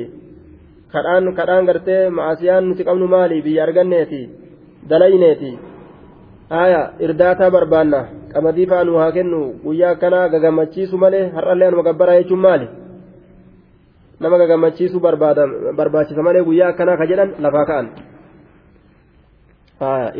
kadhaan 0.92 1.34
kadhaan 1.34 1.66
gartee 1.66 2.10
ma'asiyaan 2.10 2.68
nuti 2.68 2.84
qabnu 2.84 3.06
maali? 3.08 3.42
Biyya 3.42 3.62
arganneeti 3.62 4.30
dalayneeti. 4.88 5.58
Haaya 6.50 6.92
irdaataa 7.00 7.50
barbaanna. 7.50 8.04
Qamadii 8.32 8.66
faanuu 8.66 8.98
haa 9.02 9.12
kennu. 9.12 9.42
Guyyaa 9.64 9.90
akkanaa 9.90 10.28
gagammachiisu 10.28 10.98
malee 10.98 11.30
har'allee 11.34 11.68
anuma 11.68 11.82
gabbaraa 11.82 12.20
jechuun 12.22 12.40
maali. 12.40 12.68
Nama 14.20 14.36
gagammachiisu 14.38 15.00
barbaachisa 15.78 16.22
malee 16.26 16.44
guyyaa 16.48 16.68
akkanaa 16.72 16.96
ka 17.00 17.06
jedhan 17.10 17.30
lafaa 17.44 17.66
ka'an 17.70 17.86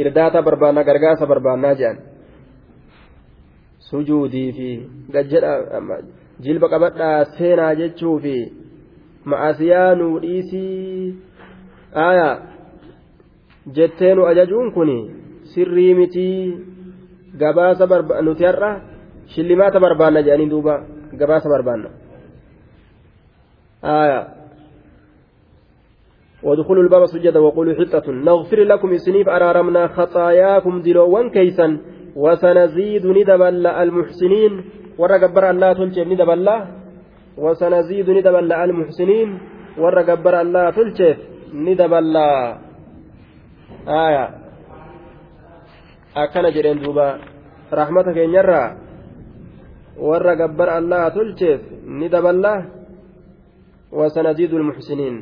irdaataa 0.02 0.42
barbaanna 0.48 0.84
gargaarsa 0.88 1.26
barbaannaa 1.32 1.74
jedhan 1.80 1.98
sujuudii 3.90 4.48
fi 4.56 4.68
gajjadha 5.14 5.52
jilba 6.44 6.66
qabadhaa 6.74 7.24
seenaa 7.38 7.74
jechuu 7.80 8.16
fi 8.24 8.34
ma'asiyaa 9.32 9.90
nuu 10.00 10.14
dhiisii 10.24 11.14
aayaa 12.06 12.34
jetteenu 13.76 14.26
ajajuun 14.30 14.72
kun 14.76 14.90
sirrii 15.54 15.94
mitii 16.00 16.38
gabaasa 17.42 17.86
nuti 18.26 18.44
har'a 18.50 18.70
shillimaata 19.34 19.80
barbaanna 19.86 20.22
jedhanii 20.26 20.50
duuba 20.54 20.74
gabaasa 21.20 21.48
barbaanna 21.54 21.88
aayaa 23.84 24.24
وادخلوا 26.44 26.82
الباب 26.82 27.06
سجدا 27.06 27.40
وقولوا 27.40 27.74
حطة 27.80 28.04
نغفر 28.12 28.60
لكم 28.72 28.90
سنيف 28.96 29.28
أرارمنا 29.28 29.82
خطاياكم 29.96 30.74
دلوان 30.82 31.30
كيسا 31.30 31.68
وسنزيد 32.16 33.04
ندبل 33.06 33.66
المحسنين 33.66 34.52
tolcheef 35.74 36.06
ni 36.08 36.16
daballaa 36.16 36.66
wasanaziidu 37.36 38.14
ni 38.14 38.22
daballa 38.22 38.62
almuxsiniin 38.62 39.30
warra 39.78 40.02
gabbara 40.06 40.38
allaa 40.46 40.72
tolcheef 40.72 41.18
ni 41.52 41.74
daballaa 41.74 42.58
aya 43.86 44.24
akkana 46.14 46.50
jedheen 46.54 46.78
duuba 46.84 47.18
rahmata 47.70 48.14
keenyarraa 48.14 48.68
warra 49.98 50.36
gabbara 50.36 50.78
allaa 50.78 51.10
tolcheef 51.10 51.60
ni 51.98 52.08
daballaa 52.08 52.58
wasanaziidu 53.94 54.56
almuxsiniin 54.56 55.16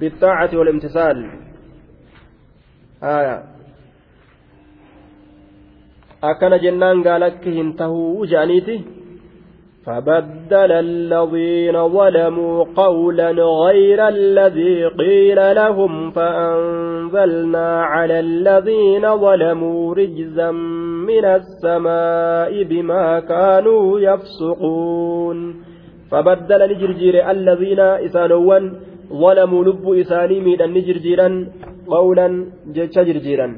بالطاعة 0.00 0.50
والامتثال. 0.58 1.18
آية. 3.02 3.42
jennaan 6.62 7.02
gaalakki 7.02 7.52
hin 7.52 7.76
tahuu 7.76 8.26
je'aniiti 8.26 9.02
فبدل 9.86 10.72
الذين 10.72 11.88
ظلموا 11.88 12.64
قولا 12.76 13.30
غير 13.42 14.08
الذي 14.08 14.86
قيل 14.86 15.54
لهم 15.54 16.10
فأنزلنا 16.10 17.82
على 17.82 18.20
الذين 18.20 19.16
ظلموا 19.16 19.94
رجزا 19.94 20.50
من 21.10 21.24
السماء 21.24 22.62
بما 22.62 23.20
كانوا 23.20 24.00
يفسقون. 24.00 25.71
فبدل 26.12 26.60
نجرجير 26.72 27.14
الذين 27.30 27.80
إسانوا 27.80 28.58
ظلموا 29.22 29.64
لب 29.64 29.84
إساني 30.02 30.36
من 30.46 30.60
نجرجيرا 30.76 31.28
قولا 31.94 32.28
جتش 32.76 32.96
جرجيرا 33.08 33.48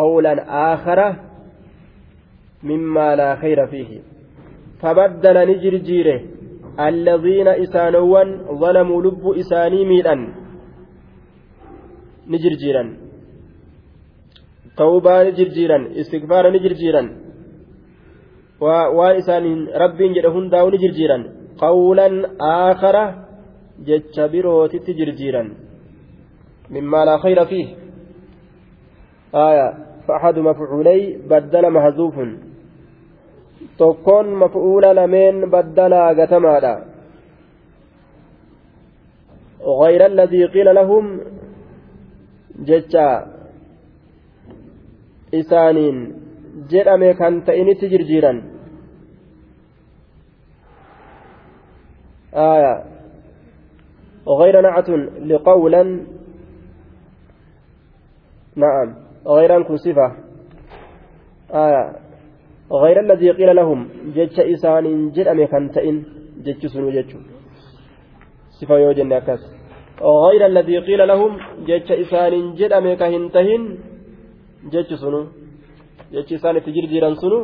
قولا 0.00 0.34
آخر 0.72 1.00
مما 2.70 3.08
لا 3.20 3.30
خير 3.42 3.58
فيه. 3.72 3.90
فبدل 4.82 5.36
نجرجيره 5.50 6.20
الذين 6.90 7.48
إسانوان 7.48 8.28
ظلموا 8.62 9.02
لب 9.04 9.24
إساني 9.40 9.80
ميلا 9.90 10.16
نجرجيرا 12.32 12.84
توبة 14.80 15.14
نجرجيرا 15.28 15.78
استغفار 16.00 16.44
نجرجيرا 16.56 17.02
waan 18.60 19.16
isaaniin 19.22 19.60
rabbiin 19.82 20.14
jedhe 20.16 20.34
hundaa'u 20.36 20.70
ni 20.70 20.78
jirjiiran 20.84 21.22
qawlan 21.62 22.14
aakhara 22.50 23.04
jecha 23.88 24.28
birootitti 24.34 24.96
jirjiiran 24.98 25.48
mimmaa 26.74 27.04
laa 27.08 27.18
khayra 27.24 27.44
fiih 27.50 27.68
aya 29.48 29.68
فأحد 30.06 30.38
مفعولي 30.38 31.00
بدل 31.30 31.64
محذوف 31.70 32.16
tokkoon 33.80 34.26
maf'uula 34.42 34.94
lameen 34.94 35.50
baddalaa 35.50 36.14
gatamaadha 36.14 36.74
غير 39.82 40.06
الذي 40.06 40.44
قيل 40.54 40.74
لهم 40.74 41.20
جتا 42.68 43.10
إسانين 45.34 45.96
jedhame 46.72 47.10
kan 47.20 47.32
ta'initti 47.46 47.86
jirjiiran. 47.92 48.38
آية 52.36 52.84
غير 54.28 54.60
نعة 54.60 54.88
لقولا 55.30 55.82
نعم 58.56 58.94
غير 59.26 59.62
كن 59.62 59.76
صفة 59.76 60.12
آية 61.50 61.92
غير 62.72 63.00
الذي 63.00 63.30
قيل 63.30 63.56
لهم 63.56 63.88
جتش 64.16 64.40
إسان 64.40 65.10
جدأم 65.10 65.44
كان 65.44 65.70
تئن 65.72 65.96
جتش 66.44 66.66
سنو 66.66 66.90
جتش 66.90 67.12
صفة 68.60 68.78
يوجن 68.78 69.12
أكاس 69.12 69.42
غير 70.02 70.46
الذي 70.46 70.78
قيل 70.78 71.08
لهم 71.08 71.38
جتش 71.68 71.92
إسان 71.92 72.54
جدأم 72.54 72.94
كهن 72.94 73.30
تهن 73.34 73.62
جتش 74.72 74.94
سنو 75.02 75.26
jechi 76.14 76.34
isaan 76.38 76.56
itti 76.60 76.74
jirjiiran 76.76 77.16
sunu 77.22 77.38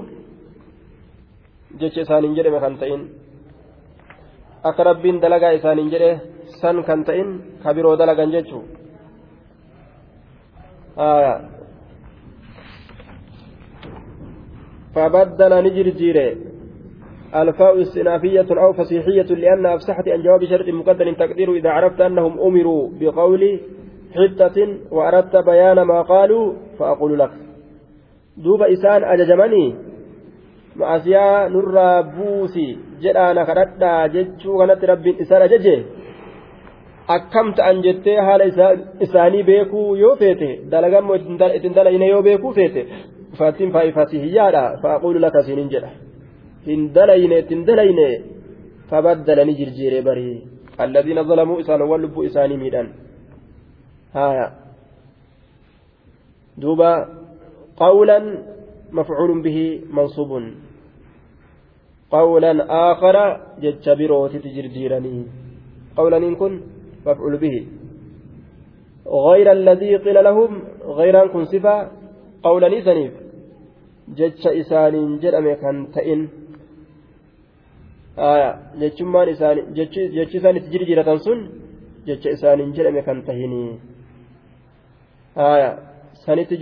jecha 1.80 2.00
isaaniin 2.04 2.36
jedhame 2.36 2.60
kan 2.64 2.74
ta'in 2.80 3.02
akka 4.68 4.82
rabbiin 4.90 5.20
dalagaa 5.24 5.56
isaaniin 5.58 5.90
jedhe 5.94 6.10
san 6.60 6.76
kan 6.88 7.00
ta'in 7.08 7.28
ka 7.62 7.74
biroo 7.76 7.96
dalagan 8.00 8.30
jechuu 8.36 8.64
فبدل 14.94 15.52
نجرجير 15.64 16.16
الفاء 17.34 17.82
استنافية 17.82 18.46
أو 18.50 18.72
فصيحية 18.72 19.22
لأن 19.22 19.66
أفسحت 19.66 20.08
عن 20.08 20.22
جواب 20.22 20.44
شرط 20.44 20.68
مقدر 20.68 21.12
تقدير 21.12 21.48
إذا 21.54 21.70
عرفت 21.70 22.00
أنهم 22.00 22.40
أمروا 22.40 22.90
بقول 23.00 23.60
حتة 24.16 24.56
وأردت 24.90 25.36
بيان 25.36 25.82
ما 25.82 26.02
قالوا 26.02 26.52
فأقول 26.78 27.18
لك 27.18 27.30
duuba 28.44 28.68
isaan 28.74 29.04
ajajamanii 29.14 29.68
ma'asiyaa 30.80 31.48
nurraa 31.54 32.02
buusi 32.16 32.66
jedhaana 33.04 33.42
kadhadhaa 33.48 34.08
jechuu 34.14 34.58
kanatti 34.60 34.86
rabbiin 34.92 35.20
isaan 35.24 35.42
ajaje 35.48 35.74
akkam 37.16 37.54
ta'an 37.58 37.82
jettee 37.86 38.16
haala 38.26 38.44
isaanii 39.06 39.42
beekuu 39.50 39.88
yoo 40.02 40.14
feete 40.22 40.48
dalagammoo 40.72 41.16
ittiin 41.20 41.74
dalayne 41.78 42.06
yoo 42.12 42.22
beekuu 42.28 42.52
feete 42.58 42.86
faattiin 43.38 43.72
faayifati 43.74 44.22
hiyyaadha 44.24 44.62
faaquulu 44.82 45.18
laka 45.26 45.42
siinin 45.48 45.68
jedha 45.74 45.90
hin 46.66 46.82
dalayne 46.96 47.38
ittiin 47.42 47.66
dalayne 47.68 48.08
fabaddalanii 48.90 49.58
jirjiiree 49.60 50.02
barii 50.08 50.36
alladhiina 50.84 51.24
zalamuu 51.30 51.58
isaanowwan 51.64 52.02
lubbuu 52.04 52.24
isaanii 52.30 52.56
miidhan 52.62 52.88
haya 54.18 54.46
duuba 56.62 56.90
قولا 57.76 58.38
مفعول 58.92 59.42
به 59.42 59.80
منصوب. 59.90 60.42
قولا 62.10 62.52
آخر 62.92 63.16
جتش 63.62 63.88
بروت 63.88 64.36
تجرجيرني 64.36 65.26
قولا 65.96 66.16
إن 66.16 66.34
كن 66.34 66.60
مفعول 67.06 67.36
به. 67.36 67.66
غير 69.06 69.52
الذي 69.52 69.96
قيل 69.96 70.24
لهم 70.24 70.62
غير 70.84 71.22
أن 71.22 71.28
كن 71.28 71.44
صفة 71.44 71.90
قولا 72.42 72.78
إسانيف 72.78 73.12
جتش 74.08 74.46
إسان 74.46 75.18
جرأم 75.18 75.54
كان 75.54 75.76
تئن. 75.94 76.28
آية 78.18 78.50
جتشمان 78.80 79.28
إسان 79.28 79.74
جتش 79.74 80.36
إسان 80.36 80.54
تجرجيرة 80.64 81.16
سن 81.16 81.38
جتش 82.06 82.26
إسان 82.26 82.72
جرأم 82.72 83.00
كان 83.00 83.24
تهني 83.24 83.78
آية 85.36 85.78
سنت 86.24 86.52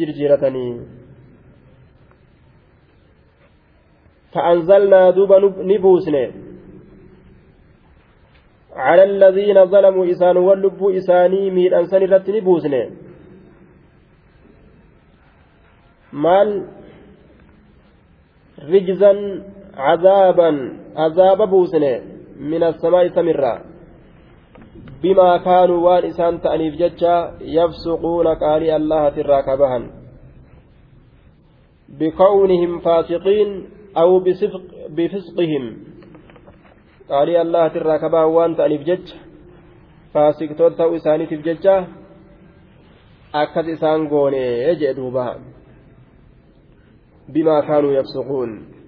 فأنزلنا 4.32 5.10
دوبا 5.10 5.38
نبوسن 5.70 6.16
على 8.76 9.02
الذين 9.02 9.66
ظلموا 9.66 10.10
إسان 10.10 10.36
واللب 10.36 10.80
إساني 10.98 11.50
ميل 11.50 11.74
أنسان 11.74 12.02
رت 12.02 12.30
نبوسن 12.30 12.74
مال 16.12 16.48
رجزا 18.72 19.12
عذابا 19.76 20.50
عذاب 20.96 21.50
بوسن 21.50 21.84
من 22.40 22.62
السماء 22.62 23.08
سمرا. 23.08 23.54
بما 25.02 25.36
كانوا 25.36 25.78
وان 25.86 26.04
إسان 26.04 26.40
تأنيف 26.40 26.74
ججا 26.74 27.16
يفسقون 27.40 28.26
قالي 28.26 28.76
الله 28.76 29.08
تراكبها 29.08 29.80
بكونهم 31.88 32.78
فاسقين 32.78 33.48
أو 33.96 34.20
بصفق 34.20 34.62
بفسقهم. 34.88 35.64
قالي 37.10 37.42
الله 37.42 37.68
ترى 37.68 37.98
كبا 37.98 38.22
وان 38.24 38.56
تأنيف 38.56 38.82
جج. 38.82 39.06
فاسق 40.14 40.52
تولتو 40.58 40.96
إساني 40.96 41.26
تفججة 41.26 41.86
أكد 43.34 43.68
إسان 43.68 44.08
قوني 44.08 44.62
يجئ 44.62 44.92
بما 47.28 47.60
كانوا 47.60 47.92
يفسقون. 47.92 48.79